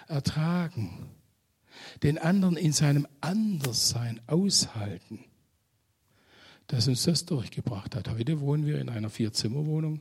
Ertragen, 0.09 1.11
den 2.03 2.16
anderen 2.16 2.57
in 2.57 2.72
seinem 2.72 3.07
Anderssein 3.20 4.18
aushalten, 4.26 5.26
dass 6.68 6.88
uns 6.88 7.03
das 7.03 7.26
durchgebracht 7.26 7.94
hat. 7.94 8.09
Heute 8.09 8.40
wohnen 8.40 8.64
wir 8.64 8.81
in 8.81 8.88
einer 8.88 9.11
Vierzimmerwohnung, 9.11 10.00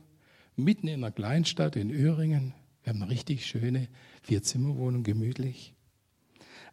mitten 0.62 0.88
in 0.88 1.04
einer 1.04 1.12
Kleinstadt 1.12 1.76
in 1.76 1.90
Öhringen. 1.90 2.54
Wir 2.82 2.92
haben 2.92 3.02
eine 3.02 3.10
richtig 3.10 3.46
schöne 3.46 3.88
Vierzimmerwohnung, 4.22 5.02
gemütlich. 5.02 5.74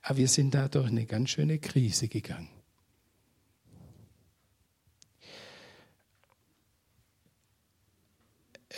Aber 0.01 0.17
wir 0.17 0.27
sind 0.27 0.53
da 0.53 0.67
durch 0.67 0.87
eine 0.87 1.05
ganz 1.05 1.31
schöne 1.31 1.59
Krise 1.59 2.07
gegangen. 2.07 2.49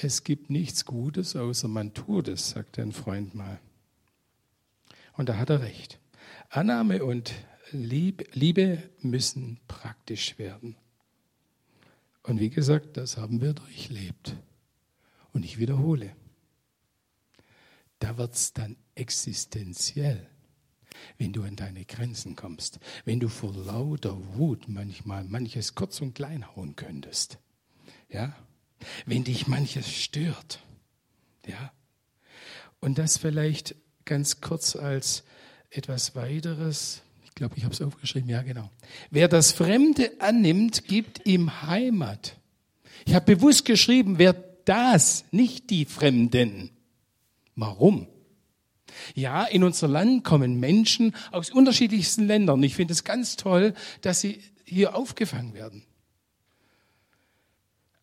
Es 0.01 0.23
gibt 0.23 0.49
nichts 0.49 0.85
Gutes, 0.85 1.35
außer 1.35 1.67
man 1.67 1.93
tut 1.93 2.29
es, 2.29 2.51
sagte 2.51 2.81
ein 2.81 2.93
Freund 2.93 3.35
mal. 3.35 3.59
Und 5.13 5.27
da 5.27 5.37
hat 5.37 5.49
er 5.49 5.61
recht. 5.61 5.99
Annahme 6.49 7.03
und 7.03 7.33
Liebe 7.71 8.89
müssen 9.01 9.59
praktisch 9.67 10.39
werden. 10.39 10.75
Und 12.23 12.39
wie 12.39 12.49
gesagt, 12.49 12.97
das 12.97 13.17
haben 13.17 13.41
wir 13.41 13.53
durchlebt. 13.53 14.35
Und 15.33 15.45
ich 15.45 15.59
wiederhole, 15.59 16.15
da 17.99 18.17
wird 18.17 18.33
es 18.33 18.53
dann 18.53 18.77
existenziell, 18.95 20.27
wenn 21.17 21.33
du 21.33 21.43
an 21.43 21.55
deine 21.55 21.85
Grenzen 21.85 22.35
kommst, 22.35 22.79
wenn 23.05 23.19
du 23.19 23.27
vor 23.27 23.53
lauter 23.53 24.17
Wut 24.35 24.67
manchmal 24.67 25.23
manches 25.25 25.75
kurz 25.75 26.01
und 26.01 26.15
klein 26.15 26.55
hauen 26.55 26.75
könntest. 26.75 27.37
Ja? 28.09 28.35
Wenn 29.05 29.23
dich 29.23 29.47
manches 29.47 29.91
stört. 29.91 30.63
Ja? 31.45 31.71
Und 32.79 32.97
das 32.97 33.17
vielleicht 33.17 33.75
ganz 34.05 34.41
kurz 34.41 34.75
als 34.75 35.23
etwas 35.69 36.15
weiteres. 36.15 37.01
Ich 37.25 37.35
glaube, 37.35 37.57
ich 37.57 37.63
habe 37.63 37.73
es 37.73 37.81
aufgeschrieben. 37.81 38.29
Ja, 38.29 38.41
genau. 38.41 38.71
Wer 39.11 39.27
das 39.27 39.51
Fremde 39.51 40.11
annimmt, 40.19 40.85
gibt 40.85 41.25
ihm 41.27 41.61
Heimat. 41.61 42.37
Ich 43.05 43.13
habe 43.13 43.35
bewusst 43.35 43.65
geschrieben, 43.65 44.17
wer 44.17 44.48
das, 44.69 45.25
nicht 45.31 45.69
die 45.71 45.85
Fremden. 45.85 46.69
Warum? 47.55 48.07
Ja, 49.15 49.45
in 49.45 49.63
unser 49.63 49.87
Land 49.87 50.23
kommen 50.23 50.59
Menschen 50.59 51.15
aus 51.31 51.49
unterschiedlichsten 51.49 52.27
Ländern. 52.27 52.61
Ich 52.63 52.75
finde 52.75 52.93
es 52.93 53.03
ganz 53.03 53.35
toll, 53.35 53.73
dass 54.01 54.21
sie 54.21 54.41
hier 54.65 54.95
aufgefangen 54.95 55.53
werden. 55.53 55.83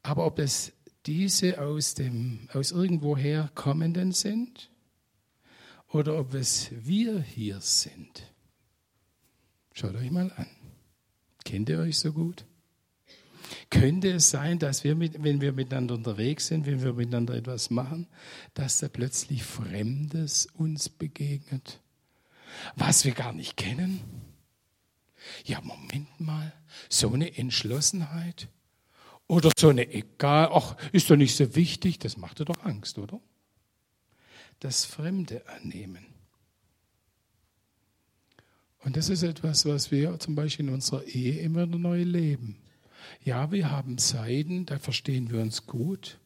Aber 0.02 0.26
ob 0.26 0.38
es 0.38 0.72
diese 1.06 1.60
aus, 1.60 1.94
dem, 1.94 2.48
aus 2.52 2.72
irgendwoher 2.72 3.50
kommenden 3.54 4.12
sind 4.12 4.70
oder 5.88 6.18
ob 6.18 6.34
es 6.34 6.70
wir 6.72 7.20
hier 7.20 7.60
sind. 7.60 8.32
Schaut 9.72 9.94
euch 9.94 10.10
mal 10.10 10.32
an. 10.36 10.48
Kennt 11.44 11.68
ihr 11.68 11.78
euch 11.78 11.98
so 11.98 12.12
gut? 12.12 12.44
Könnte 13.70 14.12
es 14.12 14.30
sein, 14.30 14.58
dass 14.58 14.84
wir, 14.84 14.94
mit, 14.94 15.22
wenn 15.22 15.40
wir 15.40 15.52
miteinander 15.52 15.94
unterwegs 15.94 16.46
sind, 16.46 16.66
wenn 16.66 16.82
wir 16.82 16.92
miteinander 16.92 17.34
etwas 17.34 17.70
machen, 17.70 18.06
dass 18.54 18.78
da 18.78 18.88
plötzlich 18.88 19.42
Fremdes 19.42 20.46
uns 20.54 20.88
begegnet, 20.88 21.80
was 22.76 23.04
wir 23.04 23.12
gar 23.12 23.32
nicht 23.32 23.56
kennen? 23.56 24.00
Ja, 25.44 25.60
Moment 25.60 26.20
mal, 26.20 26.52
so 26.88 27.12
eine 27.12 27.36
Entschlossenheit 27.36 28.48
oder 29.26 29.50
so 29.58 29.68
eine 29.68 29.92
egal, 29.92 30.50
ach, 30.52 30.76
ist 30.92 31.10
doch 31.10 31.16
nicht 31.16 31.36
so 31.36 31.56
wichtig, 31.56 31.98
das 31.98 32.16
macht 32.16 32.38
dir 32.38 32.44
doch 32.44 32.64
Angst, 32.64 32.98
oder? 32.98 33.20
das 34.60 34.84
Fremde 34.84 35.46
annehmen. 35.48 36.06
Und 38.80 38.96
das 38.96 39.08
ist 39.08 39.22
etwas, 39.22 39.66
was 39.66 39.90
wir 39.90 40.18
zum 40.18 40.34
Beispiel 40.34 40.68
in 40.68 40.74
unserer 40.74 41.04
Ehe 41.04 41.40
immer 41.40 41.66
neu 41.66 42.02
leben. 42.02 42.56
Ja, 43.26 43.50
wir 43.50 43.72
haben 43.72 43.98
Seiten, 43.98 44.66
da 44.66 44.78
verstehen 44.78 45.32
wir 45.32 45.40
uns 45.40 45.66
gut. 45.66 46.20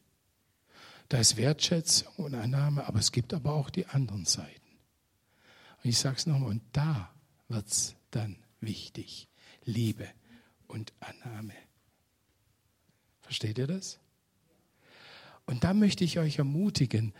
Da 1.09 1.17
ist 1.17 1.35
Wertschätzung 1.35 2.13
und 2.17 2.35
Annahme, 2.35 2.85
aber 2.85 2.99
es 2.99 3.11
gibt 3.11 3.33
aber 3.33 3.55
auch 3.55 3.71
die 3.71 3.87
anderen 3.87 4.25
Seiten. 4.25 4.77
Und 5.83 5.89
ich 5.89 5.97
sage 5.97 6.17
es 6.17 6.27
nochmal, 6.27 6.51
und 6.51 6.61
da 6.73 7.11
wird 7.47 7.67
es 7.67 7.95
dann 8.11 8.37
wichtig. 8.59 9.27
Liebe 9.65 10.07
und 10.67 10.93
Annahme. 10.99 11.55
Versteht 13.21 13.57
ihr 13.57 13.65
das? 13.65 13.99
Und 15.47 15.63
da 15.63 15.73
möchte 15.73 16.03
ich 16.03 16.19
euch 16.19 16.37
ermutigen, 16.37 17.15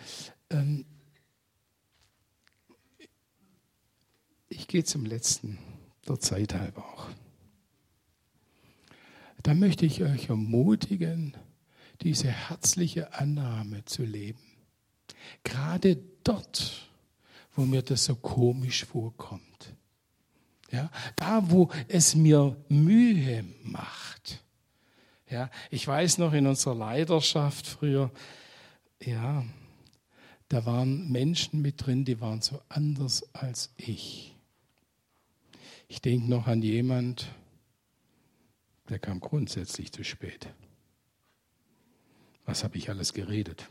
ähm, 0.52 0.86
Ich 4.48 4.68
gehe 4.68 4.84
zum 4.84 5.06
letzten, 5.06 5.58
der 6.08 6.20
Zeit 6.20 6.54
halber 6.54 6.86
auch. 6.86 7.10
Da 9.44 9.54
möchte 9.54 9.86
ich 9.86 10.04
euch 10.04 10.30
ermutigen, 10.30 11.36
diese 12.02 12.30
herzliche 12.30 13.14
Annahme 13.14 13.86
zu 13.86 14.04
leben. 14.04 14.40
Gerade 15.44 15.98
dort, 16.24 16.90
wo 17.56 17.66
mir 17.66 17.82
das 17.82 18.06
so 18.06 18.16
komisch 18.16 18.86
vorkommt. 18.86 19.76
Ja, 20.72 20.90
da, 21.16 21.52
wo 21.52 21.70
es 21.88 22.16
mir 22.16 22.56
Mühe 22.70 23.44
macht. 23.64 24.42
Ja, 25.30 25.50
ich 25.70 25.86
weiß 25.86 26.18
noch 26.18 26.34
in 26.34 26.48
unserer 26.48 26.76
Leiterschaft 26.76 27.68
früher, 27.68 28.12
ja, 29.02 29.44
da 30.50 30.66
waren 30.66 31.12
Menschen 31.12 31.62
mit 31.62 31.86
drin, 31.86 32.06
die 32.06 32.20
waren 32.20 32.42
so 32.42 32.62
anders 32.70 33.34
als 33.34 33.72
ich. 33.78 34.36
Ich 35.88 36.02
denke 36.02 36.30
noch 36.30 36.48
an 36.48 36.62
jemand, 36.62 37.28
der 38.92 39.00
kam 39.00 39.22
grundsätzlich 39.22 39.92
zu 39.94 40.04
spät. 40.04 40.50
Was 42.46 42.66
habe 42.66 42.78
ich 42.78 42.90
alles 42.90 43.14
geredet? 43.14 43.68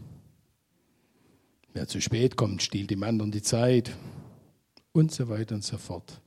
Wer 1.75 1.87
zu 1.87 2.01
spät 2.01 2.37
kommt, 2.37 2.63
stiehlt 2.63 2.91
dem 2.91 3.03
anderen 3.03 3.31
die 3.31 3.43
Zeit 3.43 3.95
und 4.93 5.13
so 5.13 5.29
weiter 5.29 5.55
und 5.55 5.63
so 5.63 5.77
fort. 5.77 6.23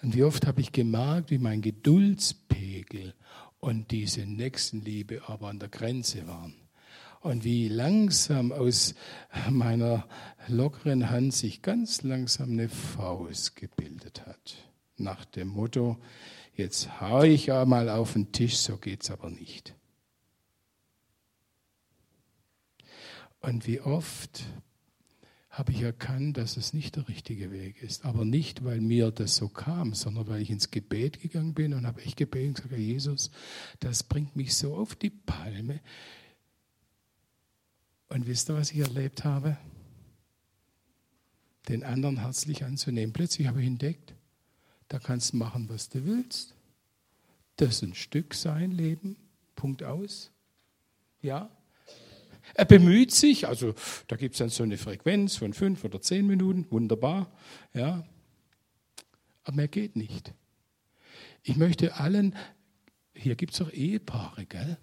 Und 0.00 0.14
wie 0.14 0.22
oft 0.22 0.46
habe 0.46 0.60
ich 0.60 0.70
gemerkt, 0.70 1.32
wie 1.32 1.38
mein 1.38 1.60
Geduldspegel 1.60 3.14
und 3.58 3.90
diese 3.90 4.24
Nächstenliebe 4.24 5.22
aber 5.26 5.48
an 5.48 5.58
der 5.58 5.68
Grenze 5.68 6.28
waren. 6.28 6.54
Und 7.20 7.42
wie 7.42 7.66
langsam 7.66 8.52
aus 8.52 8.94
meiner 9.50 10.06
lockeren 10.46 11.10
Hand 11.10 11.34
sich 11.34 11.62
ganz 11.62 12.02
langsam 12.02 12.50
eine 12.52 12.68
Faust 12.68 13.56
gebildet 13.56 14.24
hat. 14.24 14.54
Nach 14.96 15.24
dem 15.24 15.48
Motto, 15.48 15.98
jetzt 16.56 17.00
hau 17.00 17.22
ich 17.22 17.46
ja 17.46 17.64
mal 17.64 17.88
auf 17.88 18.14
den 18.14 18.32
Tisch, 18.32 18.56
so 18.56 18.76
geht's 18.76 19.10
aber 19.10 19.30
nicht. 19.30 19.74
Und 23.40 23.66
wie 23.66 23.80
oft 23.80 24.44
habe 25.56 25.72
ich 25.72 25.80
erkannt, 25.80 26.36
dass 26.36 26.58
es 26.58 26.74
nicht 26.74 26.96
der 26.96 27.08
richtige 27.08 27.50
Weg 27.50 27.82
ist. 27.82 28.04
Aber 28.04 28.26
nicht, 28.26 28.64
weil 28.64 28.80
mir 28.80 29.10
das 29.10 29.36
so 29.36 29.48
kam, 29.48 29.94
sondern 29.94 30.26
weil 30.26 30.42
ich 30.42 30.50
ins 30.50 30.70
Gebet 30.70 31.20
gegangen 31.20 31.54
bin 31.54 31.72
und 31.72 31.86
habe 31.86 32.02
echt 32.02 32.18
gebetet 32.18 32.48
und 32.48 32.54
gesagt, 32.56 32.78
Jesus, 32.78 33.30
das 33.80 34.02
bringt 34.02 34.36
mich 34.36 34.54
so 34.54 34.76
auf 34.76 34.94
die 34.94 35.08
Palme. 35.08 35.80
Und 38.08 38.26
wisst 38.26 38.50
ihr, 38.50 38.54
was 38.54 38.70
ich 38.70 38.80
erlebt 38.80 39.24
habe? 39.24 39.56
Den 41.68 41.84
anderen 41.84 42.20
herzlich 42.20 42.64
anzunehmen. 42.64 43.14
Plötzlich 43.14 43.46
habe 43.48 43.62
ich 43.62 43.66
entdeckt, 43.66 44.14
da 44.88 44.98
kannst 44.98 45.32
du 45.32 45.38
machen, 45.38 45.68
was 45.68 45.88
du 45.88 46.04
willst. 46.04 46.54
Das 47.56 47.76
ist 47.76 47.82
ein 47.82 47.94
Stück 47.94 48.34
sein 48.34 48.70
Leben. 48.70 49.16
Punkt 49.54 49.82
aus. 49.82 50.30
Ja, 51.22 51.50
er 52.54 52.64
bemüht 52.64 53.12
sich, 53.12 53.46
also 53.48 53.74
da 54.06 54.16
gibt 54.16 54.34
es 54.34 54.38
dann 54.38 54.48
so 54.48 54.62
eine 54.62 54.78
Frequenz 54.78 55.36
von 55.36 55.52
fünf 55.52 55.84
oder 55.84 56.00
zehn 56.00 56.26
Minuten, 56.26 56.66
wunderbar, 56.70 57.30
ja. 57.74 58.06
Aber 59.44 59.56
mehr 59.56 59.68
geht 59.68 59.96
nicht. 59.96 60.32
Ich 61.42 61.56
möchte 61.56 61.94
allen, 61.96 62.34
hier 63.14 63.36
gibt 63.36 63.54
es 63.54 63.60
auch 63.60 63.70
Ehepaare, 63.70 64.46
gell? 64.46 64.78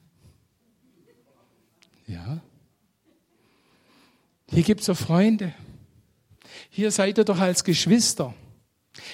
Ja. 2.08 2.42
Hier 4.50 4.64
gibt 4.64 4.82
es 4.82 4.90
auch 4.90 4.98
Freunde. 4.98 5.54
Hier 6.70 6.92
seid 6.92 7.18
ihr 7.18 7.24
doch 7.24 7.40
als 7.40 7.64
Geschwister. 7.64 8.34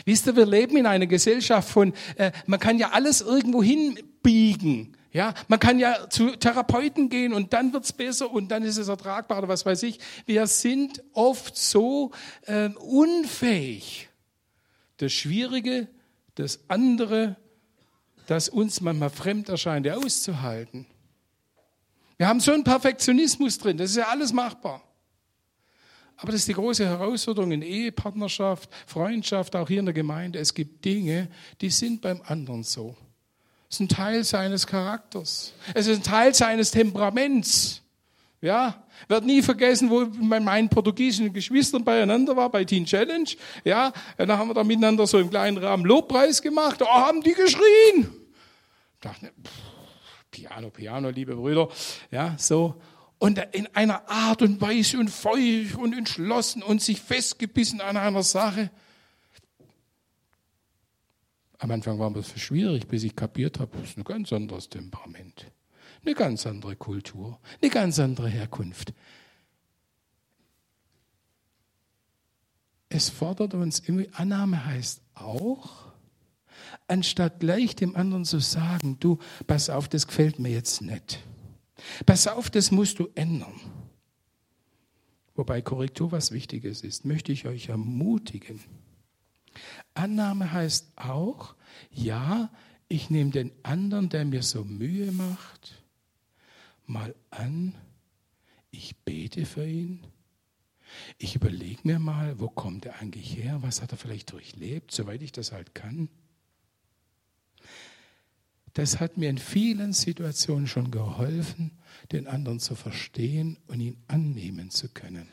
Wisst 0.05 0.27
ihr, 0.27 0.35
wir 0.35 0.45
leben 0.45 0.77
in 0.77 0.85
einer 0.85 1.07
Gesellschaft 1.07 1.69
von, 1.69 1.93
äh, 2.17 2.31
man 2.45 2.59
kann 2.59 2.77
ja 2.77 2.91
alles 2.91 3.21
irgendwo 3.21 3.63
hinbiegen. 3.63 4.95
Ja, 5.11 5.33
man 5.47 5.59
kann 5.59 5.79
ja 5.79 6.07
zu 6.09 6.35
Therapeuten 6.35 7.09
gehen 7.09 7.33
und 7.33 7.53
dann 7.53 7.73
wird's 7.73 7.93
besser 7.93 8.29
und 8.31 8.49
dann 8.49 8.61
ist 8.61 8.77
es 8.77 8.89
ertragbar 8.89 9.39
oder 9.39 9.47
was 9.47 9.65
weiß 9.65 9.81
ich. 9.83 9.99
Wir 10.27 10.45
sind 10.45 11.03
oft 11.13 11.57
so 11.57 12.11
äh, 12.45 12.69
unfähig, 12.69 14.07
das 14.97 15.11
Schwierige, 15.11 15.87
das 16.35 16.59
andere, 16.67 17.37
das 18.27 18.49
uns 18.49 18.81
manchmal 18.81 19.09
fremd 19.09 19.49
erscheint, 19.49 19.89
auszuhalten. 19.89 20.85
Wir 22.17 22.27
haben 22.27 22.39
so 22.39 22.51
einen 22.51 22.63
Perfektionismus 22.63 23.57
drin, 23.57 23.77
das 23.77 23.91
ist 23.91 23.97
ja 23.97 24.09
alles 24.09 24.31
machbar. 24.31 24.83
Aber 26.21 26.33
das 26.33 26.41
ist 26.41 26.49
die 26.49 26.53
große 26.53 26.85
Herausforderung 26.85 27.51
in 27.51 27.61
Ehepartnerschaft, 27.61 28.69
Freundschaft, 28.85 29.55
auch 29.55 29.67
hier 29.67 29.79
in 29.79 29.85
der 29.85 29.93
Gemeinde. 29.93 30.37
Es 30.39 30.53
gibt 30.53 30.83
Dinge, 30.83 31.29
die 31.61 31.69
sind 31.69 32.01
beim 32.01 32.21
anderen 32.25 32.63
so. 32.63 32.95
Es 33.69 33.75
ist 33.75 33.81
ein 33.81 33.87
Teil 33.87 34.23
seines 34.25 34.67
Charakters. 34.67 35.53
Es 35.73 35.87
ist 35.87 35.97
ein 35.97 36.03
Teil 36.03 36.33
seines 36.33 36.71
Temperaments. 36.71 37.81
Ja, 38.41 38.83
wird 39.07 39.25
nie 39.25 39.41
vergessen, 39.41 39.89
wo 39.89 40.05
bei 40.05 40.39
meinen 40.39 40.69
portugiesischen 40.69 41.31
Geschwistern 41.31 41.83
beieinander 41.83 42.35
war, 42.35 42.49
bei 42.49 42.65
Teen 42.65 42.85
Challenge. 42.85 43.29
Ja, 43.63 43.93
dann 44.17 44.31
haben 44.31 44.49
wir 44.49 44.53
da 44.53 44.63
miteinander 44.63 45.07
so 45.07 45.19
im 45.19 45.29
kleinen 45.29 45.57
Rahmen 45.57 45.85
Lobpreis 45.85 46.41
gemacht. 46.41 46.81
Oh, 46.81 46.87
haben 46.87 47.21
die 47.21 47.33
geschrien. 47.33 48.09
Ich 48.93 48.99
dachte, 49.01 49.27
pff, 49.27 49.51
Piano, 50.31 50.69
Piano, 50.69 51.09
liebe 51.09 51.35
Brüder. 51.35 51.69
Ja, 52.11 52.35
so. 52.37 52.75
Und 53.19 53.37
in 53.51 53.67
einer 53.75 54.09
Art 54.09 54.41
und 54.41 54.61
Weise 54.61 54.97
und 54.97 55.09
feucht 55.09 55.75
und 55.75 55.93
entschlossen 55.93 56.63
und 56.63 56.81
sich 56.81 57.01
festgebissen 57.01 57.81
an 57.81 57.97
einer 57.97 58.23
Sache. 58.23 58.71
Am 61.57 61.69
Anfang 61.71 61.99
war 61.99 62.15
es 62.15 62.39
schwierig, 62.39 62.87
bis 62.87 63.03
ich 63.03 63.15
kapiert 63.15 63.59
habe, 63.59 63.77
es 63.79 63.89
ist 63.89 63.97
ein 63.97 64.05
ganz 64.05 64.31
anderes 64.31 64.69
Temperament, 64.69 65.51
eine 66.05 66.15
ganz 66.15 66.47
andere 66.47 66.77
Kultur, 66.77 67.37
eine 67.61 67.69
ganz 67.69 67.99
andere 67.99 68.29
Herkunft. 68.29 68.93
Es 72.87 73.09
fordert 73.09 73.53
uns 73.53 73.79
immer, 73.79 74.03
Annahme 74.13 74.65
heißt 74.65 75.01
auch, 75.13 75.91
anstatt 76.87 77.39
gleich 77.39 77.75
dem 77.75 77.95
anderen 77.95 78.23
zu 78.23 78.39
sagen, 78.39 78.97
du, 78.99 79.19
pass 79.45 79.69
auf, 79.69 79.89
das 79.89 80.07
gefällt 80.07 80.39
mir 80.39 80.49
jetzt 80.49 80.81
nicht. 80.81 81.19
Pass 82.05 82.27
auf, 82.27 82.49
das 82.49 82.71
musst 82.71 82.99
du 82.99 83.09
ändern. 83.15 83.59
Wobei 85.35 85.61
Korrektur 85.61 86.11
was 86.11 86.31
Wichtiges 86.31 86.81
ist, 86.81 87.05
möchte 87.05 87.31
ich 87.31 87.45
euch 87.45 87.69
ermutigen. 87.69 88.59
Annahme 89.93 90.51
heißt 90.51 90.91
auch, 90.97 91.55
ja, 91.91 92.51
ich 92.87 93.09
nehme 93.09 93.31
den 93.31 93.51
anderen, 93.63 94.09
der 94.09 94.25
mir 94.25 94.43
so 94.43 94.63
Mühe 94.63 95.11
macht, 95.11 95.83
mal 96.85 97.15
an, 97.29 97.75
ich 98.71 98.97
bete 98.97 99.45
für 99.45 99.65
ihn, 99.65 100.03
ich 101.17 101.35
überlege 101.35 101.81
mir 101.83 101.99
mal, 101.99 102.39
wo 102.39 102.49
kommt 102.49 102.85
er 102.85 102.99
eigentlich 102.99 103.37
her, 103.37 103.61
was 103.61 103.81
hat 103.81 103.91
er 103.91 103.97
vielleicht 103.97 104.31
durchlebt, 104.31 104.91
soweit 104.91 105.21
ich 105.21 105.31
das 105.31 105.51
halt 105.51 105.75
kann. 105.75 106.09
Das 108.79 109.01
hat 109.01 109.17
mir 109.17 109.29
in 109.29 109.37
vielen 109.37 109.91
Situationen 109.91 110.65
schon 110.65 110.89
geholfen, 110.89 111.71
den 112.13 112.27
anderen 112.27 112.61
zu 112.61 112.75
verstehen 112.75 113.57
und 113.67 113.81
ihn 113.81 113.97
annehmen 114.07 114.69
zu 114.69 114.87
können, 114.87 115.27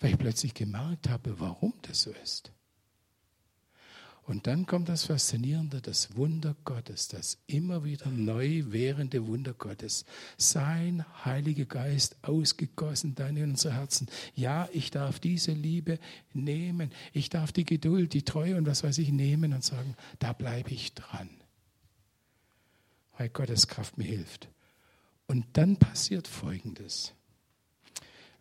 weil 0.00 0.10
ich 0.10 0.18
plötzlich 0.18 0.52
gemerkt 0.52 1.08
habe, 1.08 1.38
warum 1.38 1.74
das 1.82 2.02
so 2.02 2.10
ist. 2.24 2.50
Und 4.24 4.48
dann 4.48 4.66
kommt 4.66 4.88
das 4.88 5.04
Faszinierende, 5.04 5.80
das 5.80 6.16
Wunder 6.16 6.56
Gottes, 6.64 7.06
das 7.06 7.38
immer 7.46 7.84
wieder 7.84 8.08
neu 8.10 8.64
währende 8.66 9.24
Wunder 9.28 9.54
Gottes. 9.54 10.04
Sein 10.36 11.04
Heiliger 11.24 11.66
Geist 11.66 12.16
ausgegossen 12.22 13.14
dann 13.14 13.36
in 13.36 13.50
unsere 13.50 13.74
Herzen. 13.74 14.08
Ja, 14.34 14.68
ich 14.72 14.90
darf 14.90 15.20
diese 15.20 15.52
Liebe 15.52 16.00
nehmen. 16.32 16.90
Ich 17.12 17.30
darf 17.30 17.52
die 17.52 17.64
Geduld, 17.64 18.12
die 18.12 18.24
Treue 18.24 18.56
und 18.56 18.66
was 18.66 18.82
weiß 18.82 18.98
ich 18.98 19.12
nehmen 19.12 19.52
und 19.52 19.62
sagen, 19.62 19.94
da 20.18 20.32
bleibe 20.32 20.72
ich 20.72 20.94
dran. 20.94 21.37
Weil 23.18 23.28
Gottes 23.28 23.66
Kraft 23.66 23.98
mir 23.98 24.04
hilft. 24.04 24.48
Und 25.26 25.44
dann 25.52 25.76
passiert 25.76 26.28
Folgendes. 26.28 27.12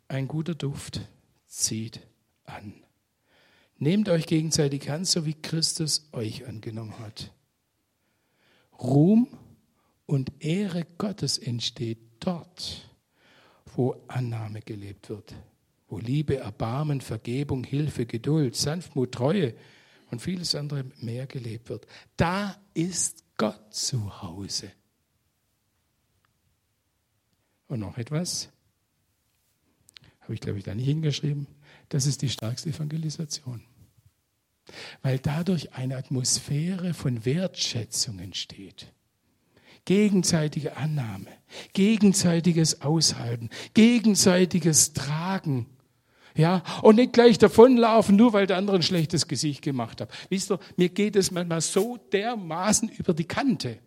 Ein 0.07 0.27
guter 0.27 0.55
Duft 0.55 1.01
zieht 1.47 1.99
an. 2.45 2.73
Nehmt 3.79 4.07
euch 4.07 4.25
gegenseitig 4.25 4.89
an, 4.89 5.03
so 5.03 5.25
wie 5.25 5.33
Christus 5.33 6.07
euch 6.13 6.47
angenommen 6.47 6.97
hat. 6.99 7.33
Ruhm 8.79 9.27
und 10.05 10.31
Ehre 10.39 10.85
Gottes 10.97 11.37
entsteht 11.37 11.99
dort, 12.19 12.89
wo 13.75 13.95
Annahme 14.07 14.61
gelebt 14.61 15.09
wird, 15.09 15.35
wo 15.89 15.97
Liebe, 15.97 16.37
Erbarmen, 16.37 17.01
Vergebung, 17.01 17.63
Hilfe, 17.63 18.05
Geduld, 18.05 18.55
Sanftmut, 18.55 19.11
Treue 19.11 19.55
und 20.11 20.21
vieles 20.21 20.55
andere 20.55 20.85
mehr 21.01 21.27
gelebt 21.27 21.69
wird. 21.69 21.85
Da 22.15 22.55
ist 22.73 23.26
Gott 23.37 23.73
zu 23.73 24.21
Hause. 24.21 24.71
Und 27.67 27.79
noch 27.79 27.97
etwas, 27.97 28.49
habe 30.21 30.33
ich 30.33 30.41
glaube 30.41 30.57
ich 30.57 30.63
da 30.63 30.73
nicht 30.73 30.85
hingeschrieben, 30.85 31.47
das 31.89 32.05
ist 32.05 32.21
die 32.21 32.29
stärkste 32.29 32.69
Evangelisation. 32.69 33.63
weil 35.01 35.19
dadurch 35.19 35.73
eine 35.73 35.97
Atmosphäre 35.97 36.93
von 36.93 37.25
Wertschätzung 37.25 38.19
entsteht. 38.19 38.91
Gegenseitige 39.85 40.75
Annahme, 40.75 41.27
gegenseitiges 41.73 42.81
Aushalten, 42.81 43.49
gegenseitiges 43.73 44.93
Tragen. 44.93 45.67
Ja, 46.37 46.61
und 46.83 46.95
nicht 46.97 47.13
gleich 47.13 47.39
davonlaufen, 47.39 48.15
nur 48.15 48.31
weil 48.31 48.45
der 48.45 48.57
andere 48.57 48.77
ein 48.77 48.83
schlechtes 48.83 49.27
Gesicht 49.27 49.63
gemacht 49.63 49.99
hat. 50.01 50.09
Wisst 50.29 50.51
ihr, 50.51 50.59
mir 50.75 50.89
geht 50.89 51.15
es 51.15 51.31
manchmal 51.31 51.61
so 51.61 51.97
dermaßen 52.13 52.89
über 52.89 53.13
die 53.13 53.25
Kante. 53.25 53.79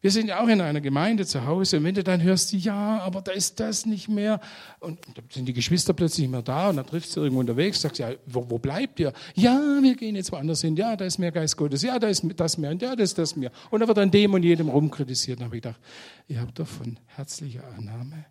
Wir 0.00 0.10
sind 0.10 0.28
ja 0.28 0.40
auch 0.40 0.48
in 0.48 0.60
einer 0.60 0.80
Gemeinde 0.80 1.24
zu 1.24 1.46
Hause 1.46 1.78
und 1.78 1.84
wenn 1.84 1.94
du 1.94 2.04
dann 2.04 2.22
hörst, 2.22 2.52
ja, 2.52 3.00
aber 3.00 3.22
da 3.22 3.32
ist 3.32 3.60
das 3.60 3.86
nicht 3.86 4.08
mehr 4.08 4.40
und 4.80 4.98
dann 5.14 5.24
sind 5.30 5.46
die 5.46 5.52
Geschwister 5.52 5.94
plötzlich 5.94 6.22
nicht 6.22 6.32
mehr 6.32 6.42
da 6.42 6.68
und 6.68 6.76
dann 6.76 6.86
triffst 6.86 7.16
du 7.16 7.22
irgendwo 7.22 7.40
unterwegs, 7.40 7.80
sagst 7.80 7.98
ja, 7.98 8.10
wo, 8.26 8.48
wo 8.48 8.58
bleibt 8.58 9.00
ihr? 9.00 9.12
Ja, 9.34 9.78
wir 9.80 9.94
gehen 9.96 10.14
jetzt 10.16 10.30
woanders 10.32 10.60
hin. 10.60 10.76
Ja, 10.76 10.96
da 10.96 11.04
ist 11.04 11.18
mehr 11.18 11.32
Geist 11.32 11.56
Gottes. 11.56 11.82
Ja, 11.82 11.98
da 11.98 12.08
ist 12.08 12.24
das 12.36 12.58
mehr 12.58 12.70
und 12.70 12.82
ja, 12.82 12.94
da 12.94 13.02
ist 13.02 13.18
das 13.18 13.36
mehr. 13.36 13.50
Und 13.70 13.80
da 13.80 13.88
wird 13.88 13.98
an 13.98 14.10
dem 14.10 14.34
und 14.34 14.42
jedem 14.42 14.68
rumkritisiert. 14.68 15.40
Dann 15.40 15.46
habe 15.46 15.56
ich 15.56 15.62
gedacht, 15.62 15.80
ihr 16.28 16.40
habt 16.40 16.58
doch 16.58 16.68
von 16.68 16.98
herzlicher 17.06 17.64
Annahme, 17.76 18.26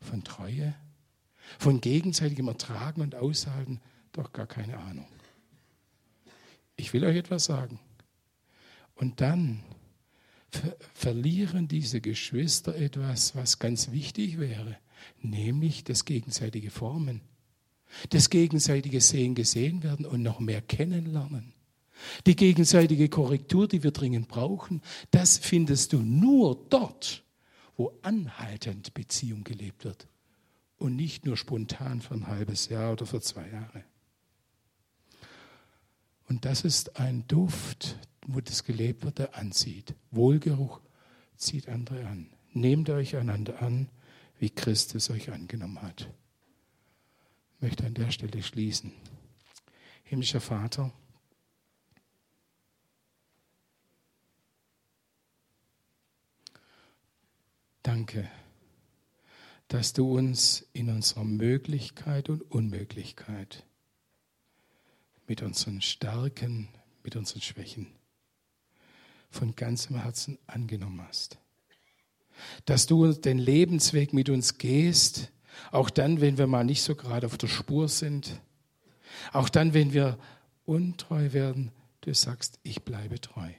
von 0.00 0.22
Treue, 0.22 0.74
von 1.58 1.80
gegenseitigem 1.80 2.48
Ertragen 2.48 3.00
und 3.00 3.14
Aushalten 3.14 3.80
doch 4.12 4.32
gar 4.32 4.46
keine 4.46 4.78
Ahnung. 4.78 5.06
Ich 6.76 6.92
will 6.92 7.04
euch 7.04 7.16
etwas 7.16 7.44
sagen. 7.44 7.78
Und 8.94 9.20
dann 9.20 9.62
verlieren 10.94 11.68
diese 11.68 12.00
Geschwister 12.00 12.74
etwas, 12.74 13.34
was 13.34 13.58
ganz 13.58 13.90
wichtig 13.90 14.38
wäre, 14.38 14.78
nämlich 15.20 15.84
das 15.84 16.04
gegenseitige 16.04 16.70
Formen, 16.70 17.20
das 18.10 18.30
gegenseitige 18.30 19.00
Sehen 19.00 19.34
gesehen 19.34 19.82
werden 19.82 20.06
und 20.06 20.22
noch 20.22 20.40
mehr 20.40 20.62
kennenlernen. 20.62 21.52
Die 22.26 22.36
gegenseitige 22.36 23.08
Korrektur, 23.08 23.68
die 23.68 23.82
wir 23.82 23.90
dringend 23.90 24.28
brauchen, 24.28 24.82
das 25.10 25.38
findest 25.38 25.92
du 25.92 26.00
nur 26.00 26.66
dort, 26.68 27.22
wo 27.76 27.92
anhaltend 28.02 28.92
Beziehung 28.94 29.44
gelebt 29.44 29.84
wird 29.84 30.06
und 30.78 30.96
nicht 30.96 31.24
nur 31.26 31.36
spontan 31.36 32.00
für 32.00 32.14
ein 32.14 32.26
halbes 32.26 32.68
Jahr 32.68 32.92
oder 32.92 33.06
für 33.06 33.20
zwei 33.20 33.48
Jahre. 33.48 33.84
Und 36.28 36.44
das 36.44 36.64
ist 36.64 36.98
ein 36.98 37.26
Duft, 37.28 37.98
wo 38.26 38.40
das 38.40 38.64
gelebt 38.64 39.04
wird, 39.04 39.18
der 39.18 39.36
anzieht. 39.36 39.94
Wohlgeruch 40.10 40.80
zieht 41.36 41.68
andere 41.68 42.06
an. 42.06 42.30
Nehmt 42.52 42.90
euch 42.90 43.16
einander 43.16 43.62
an, 43.62 43.88
wie 44.38 44.50
Christus 44.50 45.10
euch 45.10 45.30
angenommen 45.30 45.80
hat. 45.82 46.10
Ich 47.56 47.62
möchte 47.62 47.86
an 47.86 47.94
der 47.94 48.10
Stelle 48.10 48.42
schließen. 48.42 48.92
Himmlischer 50.04 50.40
Vater, 50.40 50.92
danke, 57.82 58.28
dass 59.68 59.92
du 59.92 60.16
uns 60.16 60.66
in 60.72 60.88
unserer 60.90 61.24
Möglichkeit 61.24 62.28
und 62.28 62.42
Unmöglichkeit, 62.50 63.64
mit 65.26 65.42
unseren 65.42 65.80
Stärken, 65.80 66.68
mit 67.02 67.16
unseren 67.16 67.40
Schwächen, 67.40 67.88
von 69.30 69.56
ganzem 69.56 70.00
Herzen 70.00 70.38
angenommen 70.46 71.02
hast. 71.06 71.38
Dass 72.64 72.86
du 72.86 73.12
den 73.12 73.38
Lebensweg 73.38 74.12
mit 74.12 74.28
uns 74.28 74.58
gehst, 74.58 75.32
auch 75.72 75.90
dann, 75.90 76.20
wenn 76.20 76.38
wir 76.38 76.46
mal 76.46 76.64
nicht 76.64 76.82
so 76.82 76.94
gerade 76.94 77.26
auf 77.26 77.38
der 77.38 77.48
Spur 77.48 77.88
sind, 77.88 78.40
auch 79.32 79.48
dann, 79.48 79.74
wenn 79.74 79.92
wir 79.92 80.18
untreu 80.64 81.32
werden, 81.32 81.72
du 82.02 82.14
sagst, 82.14 82.58
ich 82.62 82.82
bleibe 82.82 83.20
treu. 83.20 83.50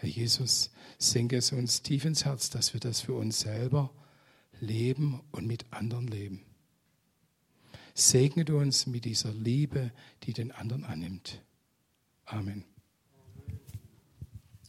Herr 0.00 0.08
Jesus, 0.08 0.70
senke 0.98 1.36
es 1.36 1.50
uns 1.50 1.82
tief 1.82 2.04
ins 2.04 2.24
Herz, 2.24 2.50
dass 2.50 2.72
wir 2.72 2.78
das 2.78 3.00
für 3.00 3.14
uns 3.14 3.40
selber 3.40 3.90
leben 4.60 5.20
und 5.32 5.46
mit 5.46 5.72
anderen 5.72 6.06
leben. 6.06 6.44
Segne 7.94 8.44
du 8.44 8.58
uns 8.58 8.86
mit 8.86 9.04
dieser 9.04 9.32
Liebe, 9.32 9.90
die 10.22 10.32
den 10.32 10.52
anderen 10.52 10.84
annimmt. 10.84 11.42
Amen. 12.26 12.64